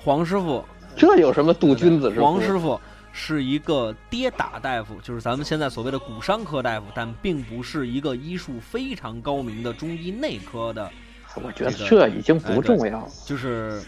[0.00, 0.64] 黄师傅
[0.96, 2.22] 这有什么度君子之腹？
[2.24, 2.80] 黄师傅
[3.12, 10.90] 是一个跌打大夫，就是咱们现在所谓的骨伤科大夫，但并不是一个医术非常高明的中医内科的，
[11.34, 13.10] 我觉得这已经不重要了。
[13.26, 13.82] 就是，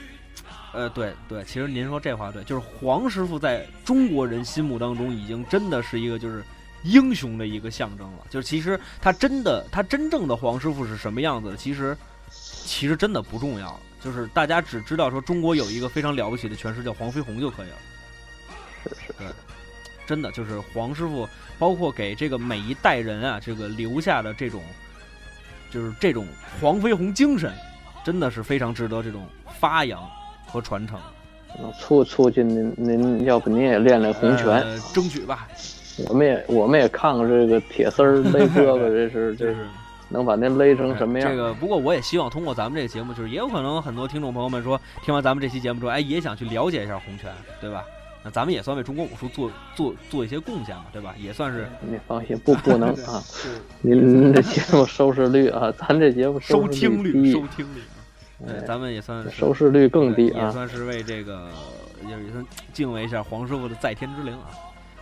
[0.74, 6.44] 呃，对对，其实您说这话对，就是黄师傅在中国人心目当中已经真的是一个就是
[6.82, 8.26] 英雄的一个象征了。
[8.28, 11.96] 就是其实他真的他真正的黄师傅是什么样子的，其实
[12.30, 17.76] 其实真的不重要，就是大家只知道说中国有一个非常了不起的拳师叫黄飞鸿就可以了。
[18.84, 19.26] 是是对，
[20.06, 21.28] 真的就是黄师傅，
[21.58, 24.62] 包括给这个每一代人啊，这个留下的这种，
[25.70, 26.26] 就是这种
[26.60, 27.52] 黄飞鸿精神，
[28.04, 29.26] 真的是非常值得这种
[29.58, 30.00] 发扬
[30.46, 30.98] 和传承。
[31.56, 34.46] 嗯促促进您您，要不您也练练红拳？
[34.48, 35.46] 呃，争取吧，
[36.08, 39.64] 我们也我们也看看这个铁丝儿勒胳膊，这是这就是
[40.08, 41.30] 能把您勒成什么样？
[41.30, 47.84] 这个，不过我也希望通过咱们这个节目，就是也有可能很多听众朋友们说，听完咱们这期节目之后，哎，也想去了解一下洪拳，对吧？
[48.24, 51.14] 那咱们也算为中国武术做做做一些贡献嘛，对吧？
[51.18, 53.22] 也算是你放心，不不能 啊！
[53.82, 57.82] 您您这节目收视率啊，咱这节目收视听率，收，听率。
[58.46, 60.46] 对，哎咱们也算收视率更低啊。
[60.46, 61.50] 也算是为这个
[62.02, 64.48] 也也算敬畏一下黄师傅的在天之灵啊。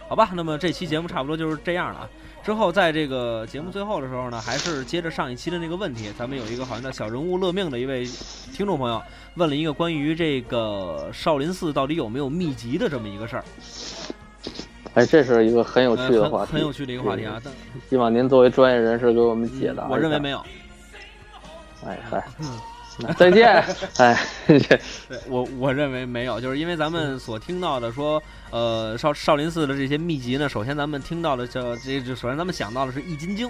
[0.09, 2.09] 好吧，那么这期节目差不多就是这样了啊。
[2.45, 8.05] 之后在这个节目最后的时候呢，还是接着上一期的那个问题，咱们有一个好像叫小人物乐命的一位
[8.53, 9.01] 听众朋友
[9.37, 13.45] 问了一个关于这个少林寺到底有没有秘籍的这么一个事儿，
[14.95, 17.41] 哎，这是一个很有呃趣的话题，很很有趣的一个话题啊。
[17.45, 17.55] 但
[17.89, 20.31] 希望您作为专业人士给我们解答、嗯我认为没。
[20.31, 20.45] 有，
[21.87, 22.47] 哎嗨，那
[23.17, 23.65] 再见。
[23.99, 24.19] 哎，
[25.29, 33.49] 我我认为没有，就是因为咱们所听到的说，呃，少少林寺的这些秘籍呢，首先咱们听到的叫这这，首先咱们想到的是《易筋经》，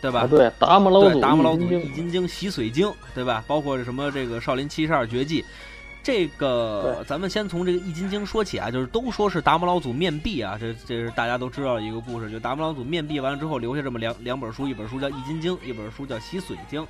[0.00, 0.20] 对吧？
[0.20, 3.42] 啊对，达摩老对，祖达摩老祖《易筋经易筋经》《洗髓经》，对吧？
[3.46, 5.44] 包括什么这个少林七十二绝技，
[6.02, 16.82] 这个咱们先从这个《易筋经》说起啊，就是都说是达摩老祖面壁啊，这这是大家都知道的一个故事，就达摩老祖面壁完了之后留下这么两两本书，一本书叫《易筋经》，一本书叫《洗髓经》。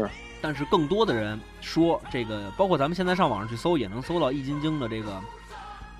[0.00, 5.22] 是但是更多的人说，这个包括咱们现在上网上去搜，也能搜到《易筋经》的这个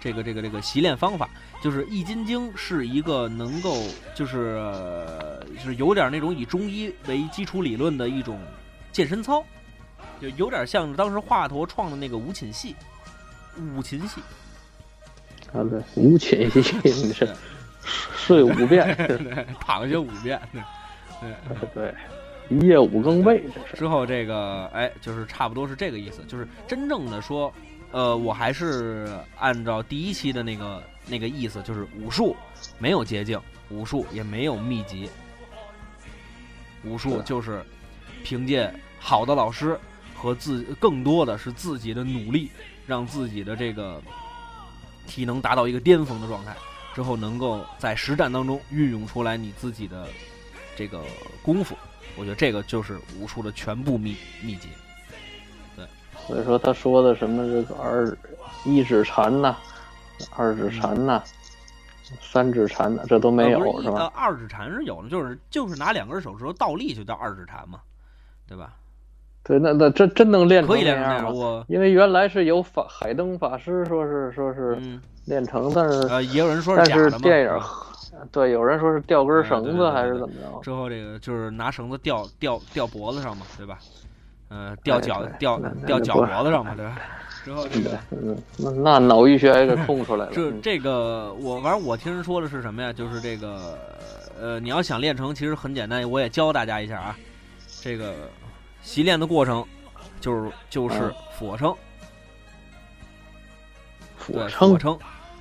[0.01, 1.29] 这个这个这个习练方法。
[1.63, 3.83] 就是《易筋经》是一个能够
[4.15, 4.61] 就是
[5.57, 8.39] 就是有点那种以中医为基础理论的一种
[8.93, 9.43] 健身操，
[10.21, 12.77] 就有点像当时华佗创的那个五禽戏，
[13.75, 14.21] 五禽戏。
[15.55, 17.35] 啊，对，五寝戏，你这
[17.87, 18.95] 睡五遍，
[19.59, 20.39] 躺下五遍。
[20.53, 21.69] 对对。
[21.75, 21.95] 对，
[22.51, 23.77] 一夜五更背，这是。
[23.77, 27.53] 之后这个哎，就是差不多是这个意思，就是真正的说，
[27.91, 32.37] 呃，我还是按照第一期的那个那个意思，就是武术
[32.79, 33.41] 没有捷径，
[33.71, 35.09] 武术也没有秘籍，
[36.85, 37.65] 武术就是
[38.23, 39.79] 凭借好的老师
[40.15, 42.51] 和自更多的是自己的努力，
[42.87, 44.03] 让自己的这个
[45.07, 46.55] 体能达到一个巅峰的状态，
[46.95, 50.07] 之后能够在实战当中运用出来你自己的
[50.77, 51.03] 这个
[51.43, 51.75] 功夫。
[52.17, 54.69] 我觉得这个就是武术的全部秘秘籍。
[56.27, 58.17] 所以说他说的什么这个二
[58.65, 59.55] 一指禅呐、
[60.35, 61.23] 二指禅呐、
[62.19, 64.13] 三指禅呐，这都没有、是吧呃吧？
[64.17, 67.81] 二指禅是有的，就是就是拿两根手指头倒立就叫二指禅嘛，
[68.49, 68.73] 对吧？
[69.43, 71.35] 对，那那真真能练成那样。
[71.35, 77.19] 我因为原来是有法海灯法师说是说是嗯练成，但是呃，也有人说但是假的嘛。
[77.19, 77.61] 电影嗯
[78.31, 80.61] 对有人说是掉根绳子还是怎么着？
[80.63, 83.79] 之后这个就是拿绳子吊吊吊脖子上嘛，对吧？
[84.49, 86.99] 呃，吊脚吊吊脚脖子上嘛，对吧？
[87.45, 90.33] 之后这个嗯，那那脑溢血也给空出来了。
[90.37, 92.93] 嗯这这个我反正我听人说的是什么呀？
[92.93, 93.79] 就是这个
[94.41, 97.17] 呃，你要想练成，其实很简单，我也教大家一下啊。
[97.83, 98.15] 这个
[98.81, 99.65] 习练的过程
[100.21, 101.75] 就是就是嗯俯卧撑，
[104.27, 104.99] 对，俯卧，撑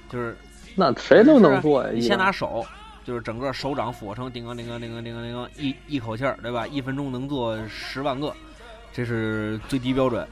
[0.09, 0.35] 就是
[0.75, 1.89] 那谁都能做呀。
[1.93, 2.65] 你先拿手，
[3.03, 6.65] 就是整个手掌俯卧撑，叮当叮当叮当叮当叮当，一一口气儿，对吧？
[6.67, 8.33] 一分钟能做十万个，
[8.91, 10.27] 这是最低标准。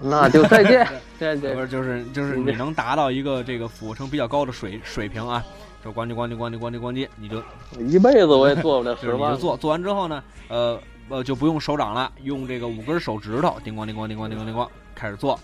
[0.00, 0.86] 那就再见，
[1.18, 1.60] 再不。
[1.60, 5.44] 是，就是就是你能达到一个这个俯卧撑比较高的水水平啊，
[5.84, 7.40] 就咣叽咣叽咣叽咣叽咣叽，你就
[7.78, 9.40] 一辈子我也做不了十万就你就。
[9.40, 15.38] 做做完之后呢，呃呃就不用手掌了，用这个五根手指头，叮咣叮咣叮咣叮咣叮咣开始做。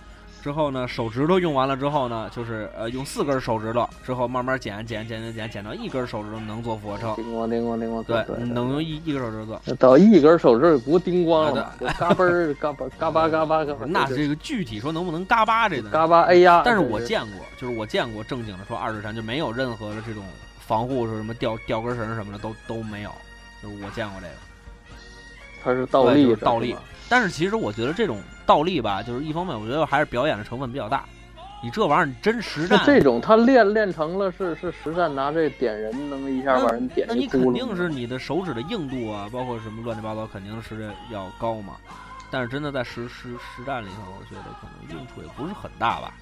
[0.44, 7.16] 之后呢，手指头用完了之后呢，就是呃用四根手指头，之后慢慢减减减减减减到一根手指头能做俯卧撑。
[7.16, 9.74] 叮咣叮咣叮咣，对，能用一一根手指头做。
[9.76, 13.86] 到一根手指头不叮咣了嘎嘣儿 嘎嘣嘎巴嘎巴嘎巴。
[13.86, 15.88] 那这个具体说能不能嘎巴这个？
[15.88, 16.60] 嘎巴哎呀！
[16.62, 20.22] 但是我见过，就是我见过正经的说二指禅就没有任何的这种
[20.60, 23.10] 防护，说什么吊吊根绳什么的都都没有，
[23.62, 24.34] 就是我见过这个。
[25.64, 26.76] 它是倒立倒立
[27.08, 31.04] 但是其实我觉得这种倒立吧，就是一方面我觉得还是表演的成分比较大。
[31.62, 41.76] 你这玩意儿你真实战，这种他练练成了，是是实战拿这点人，能一下把人点那你肯定是你的手指的硬度啊，包括什么乱七八糟，肯定是要高嘛。
[42.30, 46.12] 但是真的在实实实战里头，我觉得可能用处也不是很大吧。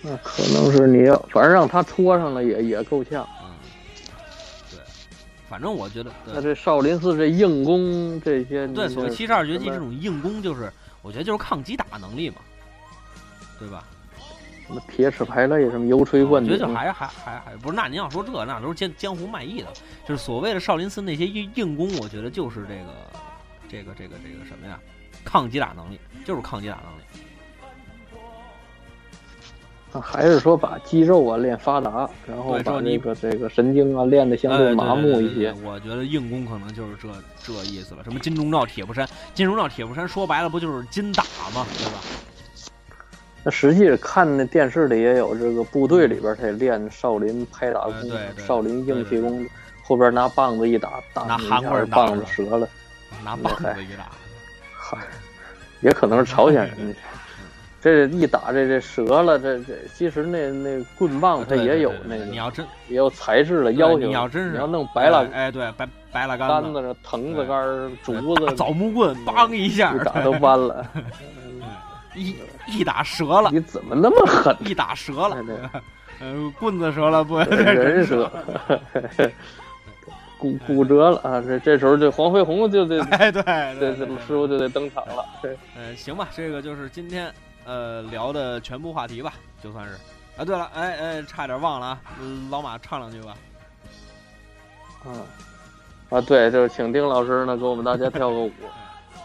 [0.00, 3.28] 那可能是你要，反正让他戳上了也也够呛。
[5.48, 10.72] 反正我觉得，那这少林寺这硬功这些，对，所谓七十二绝技这种硬功，就是
[11.02, 12.36] 我觉得就是抗击打能力嘛，
[13.58, 13.84] 对吧？
[14.66, 17.74] 什么铁齿排类，什么油锤我灌顶觉得就，还还还还不是。
[17.74, 19.68] 那您要说这，那都是江江湖卖艺的，
[20.06, 22.92] 就是所谓的少林寺那些硬硬功，我觉得就是这个
[23.66, 24.78] 这个这个这个什么呀，
[25.24, 27.02] 抗击打能力，就是抗击打能力。
[29.92, 35.34] 那还是说把肌肉啊练发达，然后把对之后你个这个神经啊练得相对哎麻木一些。
[35.34, 37.08] 对对对对我觉得硬功可能就是这
[37.42, 38.04] 这意思了。
[38.04, 41.22] 什么金钟罩铁布衫，金钟罩铁布衫说白了不就是金打
[41.54, 42.00] 吗，对吧？
[43.44, 49.46] 那实际看那电视里也有这个部队里边，他也练少林拍打功少林硬气功，
[49.84, 52.68] 后边拿棒子一打，打拿一下韩国人棒子折了，
[53.24, 54.10] 拿棒子一打，
[54.76, 54.98] 嗨，
[55.80, 56.94] 也可能是朝鲜 人。
[57.80, 63.98] 这一打这这折了，这这其实那那棍棒它也有那个你要真也有材质的要求。
[63.98, 70.84] 你要真是你要弄白蜡哎，对，白白蜡杆杆子、这藤子杆、竹子，枣木棍，梆一下一，打都弯了。
[72.16, 72.34] 一
[72.66, 74.56] 一打折了，你怎么那么狠？
[74.64, 75.56] 一打折了对对，
[76.20, 78.28] 呃，棍子折了，不，人 折，
[80.36, 81.40] 骨骨折了啊！
[81.40, 83.42] 这这时候这黄飞鸿就得哎，对
[83.78, 85.24] 这师傅就得登场了。
[85.40, 87.32] 对，呃，行吧，这个就是今天
[87.68, 89.94] 呃聊的全部话题吧，就算是。
[90.36, 93.36] 啊，对了，哎哎，差点忘了啊，嗯老马唱两句吧。
[95.04, 95.12] 啊
[96.10, 98.50] 啊，对，就是请丁老师呢给我们大家跳个舞。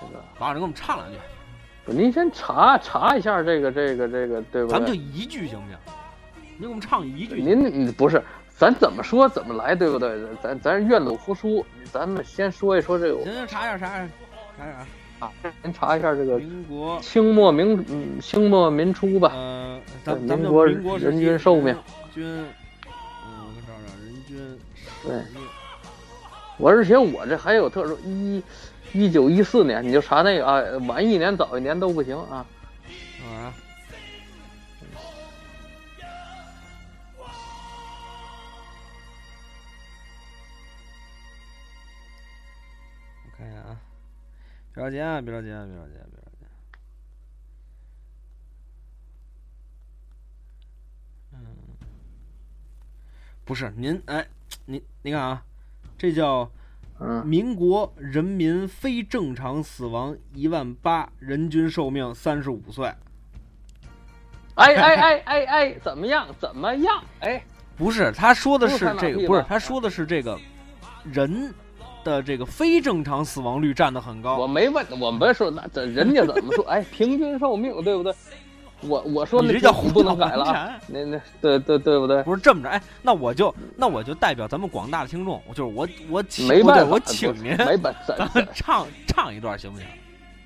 [0.01, 1.17] 这个，老师，给我们唱两句，
[1.85, 4.93] 不您先查查一下这个这个这个，对吧咱们就？
[4.93, 5.77] 一句行不行？
[6.57, 7.41] 您给我们唱一句。
[7.41, 10.19] 您你不是，咱怎么说怎么来，对不对？
[10.41, 14.13] 咱咱是愿赌服输，咱们先说一说这个行行，查一下，查一下，
[14.57, 14.85] 查一下
[15.63, 19.31] 您查一下这个民国，清末明嗯清末民初吧。
[19.33, 21.75] 呃，咱咱们民国人均寿命，
[22.13, 22.45] 均，嗯，
[23.45, 24.37] 我跟找找人均
[24.75, 25.21] 寿对。
[26.57, 28.43] 我而且我这还有特殊，一
[28.93, 32.37] 一九一四年，你就查那个啊，晚一年早一年都不行啊。
[32.37, 32.45] 啊，
[44.73, 46.49] 别着急啊，别着急啊，别着急啊，别着急啊。
[51.33, 51.45] 嗯，
[53.45, 54.25] 不是您，哎，
[54.65, 55.43] 您您看啊，
[55.97, 56.49] 这叫
[56.99, 62.87] 嗯，民国人民非正常死亡一万八，人均寿命三十五岁。
[64.55, 66.27] 哎哎哎哎哎，怎么样？
[66.39, 67.03] 怎么样？
[67.19, 67.43] 哎，
[67.75, 70.39] 不是，他说的是这个，不是他说的是这个
[71.03, 71.53] 人
[72.03, 74.37] 的这个非正常死亡率占的很高。
[74.37, 76.65] 我没问，我没说那这人家怎么说？
[76.65, 78.13] 哎，平均寿命对不对？
[78.85, 82.21] 我我说那你这叫不能改了那那对对对不对？
[82.23, 89.87] 不是这么着，哎，那我就那我就代表咱们广大的听众，我就是我我请没办法，我请您，没办法，咱们唱唱一段行不行？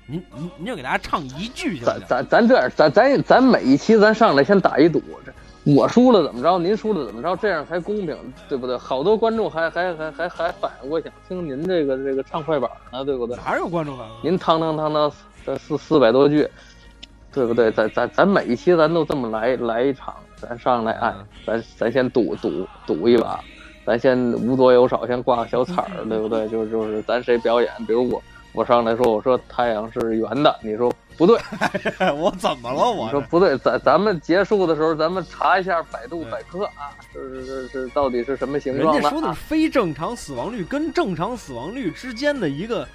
[0.06, 2.06] 您您您就给大家唱一句行不咱行？
[2.08, 5.32] 咱咱这样，咱咱咱每一期咱上来先打一赌，这
[5.76, 8.16] 我输了怎么着，您输了怎么着，这样才公平，
[8.48, 8.74] 对不对？
[8.78, 13.36] 好多观众还还还还还反应过想听您这个这个唱快板呢，对不对？
[13.36, 14.08] 哪有观众啊？
[14.22, 15.10] 您堂堂堂堂
[15.44, 16.48] 四四四百多句，
[17.34, 17.70] 对不对？
[17.70, 23.38] 咱咱咱每一期咱都这么来来一场，咱上来哎嗯，咱咱先赌赌赌一把，
[23.84, 26.48] 咱先无多有少，先挂个小彩儿，对不对？
[26.48, 28.22] 就是就是咱谁表演，比如我
[28.54, 31.36] 我上来说我说太阳是圆的，你说不对，
[32.14, 32.90] 我怎么了？
[32.90, 39.36] 我说不对，咱咱们结束的时候咱们查一下百度百科啊，是是是到底是什么形状的人家说的是啊？
[39.46, 42.86] 非正常死亡率跟正常死亡率之间的一个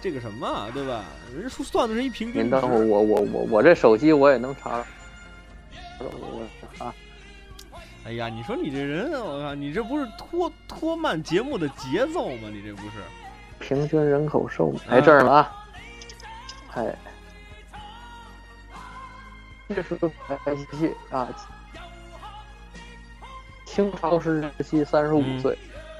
[0.00, 1.02] 这个什么啊，对吧？
[1.34, 2.42] 人家说算的是一平均值。
[2.42, 4.84] 您等会儿，我我我我这手机我也能查，
[5.98, 6.06] 我
[6.78, 6.94] 我啊。
[8.04, 12.48] 哎呀，你说你这人，我靠，你这不是拖拖慢节目的节奏吗？
[12.52, 12.98] 你这不是？
[13.58, 15.52] 平均人口寿命，啊哎，这儿了啊，
[16.74, 16.96] 哎，
[19.74, 21.28] 这是个排期啊，
[23.66, 25.58] 清朝时期三十五嗯岁，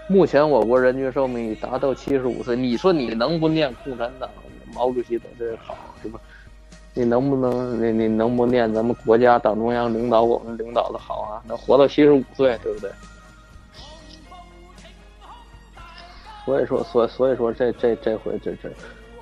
[0.08, 2.56] 目前我国人均寿命已达到七十五岁。
[2.56, 4.28] 你说你能不念共产党
[4.74, 6.18] 毛主席的这好是吧？
[6.94, 11.42] 你能不能你你能不念咱们国家党中央领导我们领导的好啊？
[11.46, 12.90] 能活到七十五岁，对不对？
[16.44, 18.70] 所以说，所所以说这这这回这这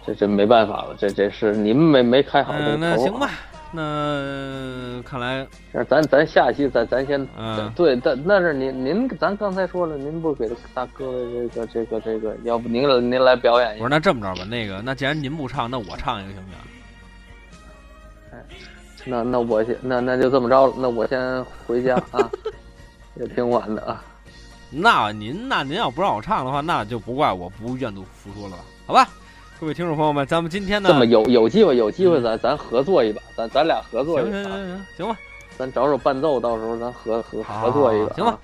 [0.06, 3.30] 这这没办法了，这这是你们没没开好这嗯、个头、啊那行吧，，
[3.76, 11.04] 那看来这咱咱下期咱咱先、嗯对，但那是您您咱刚才说了，您不给大哥
[11.52, 13.90] 这个这个这个，要不您来您来表演一下我说？
[13.90, 16.58] 那这么着吧，那个那既然您不唱，那我唱一个行不行？
[18.32, 18.44] 哎
[19.08, 22.28] 那那我先那那就这么着了，那我先回家啊，
[23.20, 24.02] 也挺晚的啊。
[24.68, 28.64] 那您那您要不让我唱的话，那就不怪我不愿赌服输了吧？
[28.86, 29.08] 好吧，
[29.58, 35.16] 各位听众朋友们，咱们今天呢，这么有有机会有机会咱咱合作一把，咱咱俩合作行一把啊，行行行行吧，
[35.56, 38.38] 咱找找伴奏，到时候咱合合合作一个，行吧？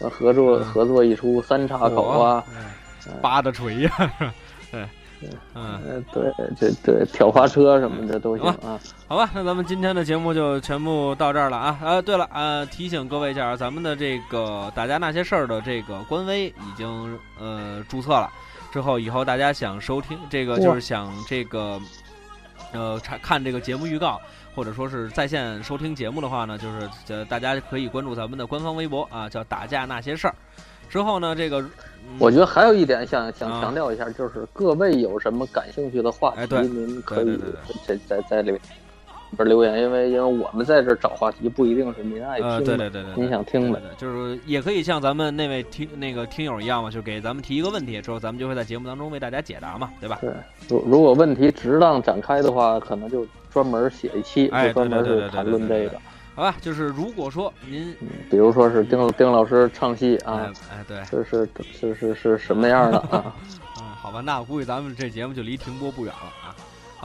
[0.00, 2.42] 咱合作嗯合作一出三岔口啊，
[3.06, 3.90] 嗯，八的锤呀，
[4.72, 4.88] 对，
[5.54, 5.80] 嗯。
[5.86, 8.76] 呃，对，这对挑花车什么的都行啊。
[9.06, 11.78] 好吧，那咱们今天的节目就全部到这儿了啊！
[11.80, 18.28] 啊，对了，啊，提醒各位一下，咱们的这个大家那些事儿的这个官微已经呃注册了，
[18.76, 21.80] 之后以后大家想收听这个，就是想这个
[22.72, 24.20] 呃查看这个节目预告，
[24.54, 30.34] 或者说是在线收听节目的话呢，就是呃大家可以关注咱们的官方微博啊，叫“打架那些事儿”。
[30.90, 31.70] 之后呢，这个、嗯
[32.18, 33.62] 我觉得还有一点想想啊。
[33.62, 37.40] 强调一下，就是各位有什么感兴趣的话题，哎对您可以
[37.86, 38.60] 在在在里
[39.36, 43.88] 边留言，因为因为我们在这儿找话题，不一定是您爱听的，呃，对对对对，对您想听的对。
[43.90, 50.18] 对，就是也可以像咱们那位听那个听友一样嘛，就给咱们提一个问题，之后咱们就会在节目当中为大家解答嘛，对吧？
[50.20, 50.30] 对，
[50.68, 55.98] 如如果问题值当展开的话，可能就专门写一期，哎就专门是谈论这个。
[56.34, 63.34] 好吧，就是如果说您，嗯，比如说是丁丁老师唱戏哎啊，哎对，是是是是是什么样的啊？
[63.80, 66.54] 嗯，好吧，那我估计咱们这节目就离停播不远了啊。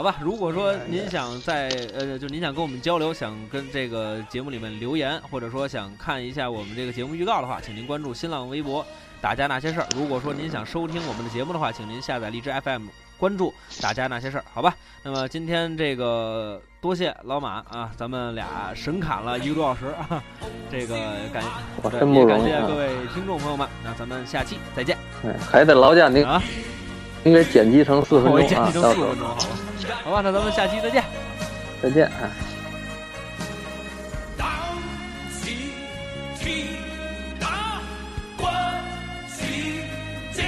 [0.01, 8.83] 好吧，如果说您想在呃，就您想跟我们交流，想跟这个节目里面留言，或者说想看一下我们这个节目预告的话，请您关注新浪微博
[9.21, 9.85] “大家那些事儿”。
[9.95, 14.75] 如果说您想收听我们的节目的话，请您下载荔枝 FM，关注“大家那些事儿”，好吧？
[15.03, 20.23] 那么今天这个多谢老马啊，咱们俩神侃了一个多小时啊，
[20.71, 20.95] 这个
[21.31, 21.43] 感
[21.83, 22.61] 也感容易啊！
[22.61, 26.41] 谢各位听众朋友们，那咱们下期再见哎还得劳驾您，啊！
[27.23, 29.45] 您给剪辑成四分钟啊我剪辑，成到时候四分钟，好吧？
[30.03, 31.03] 好吧，那咱们下期再见。
[31.81, 32.07] 再见。
[32.07, 32.29] 哎
[34.37, 34.43] 膽
[35.29, 35.49] 似
[36.39, 36.65] 鐵
[37.39, 37.47] 打，
[38.37, 38.45] 骨
[39.27, 39.43] 似
[40.33, 40.43] 精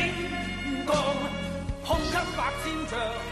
[0.87, 0.93] 鋼，
[1.85, 3.22] 胸襟百千丈，眼光萬里長。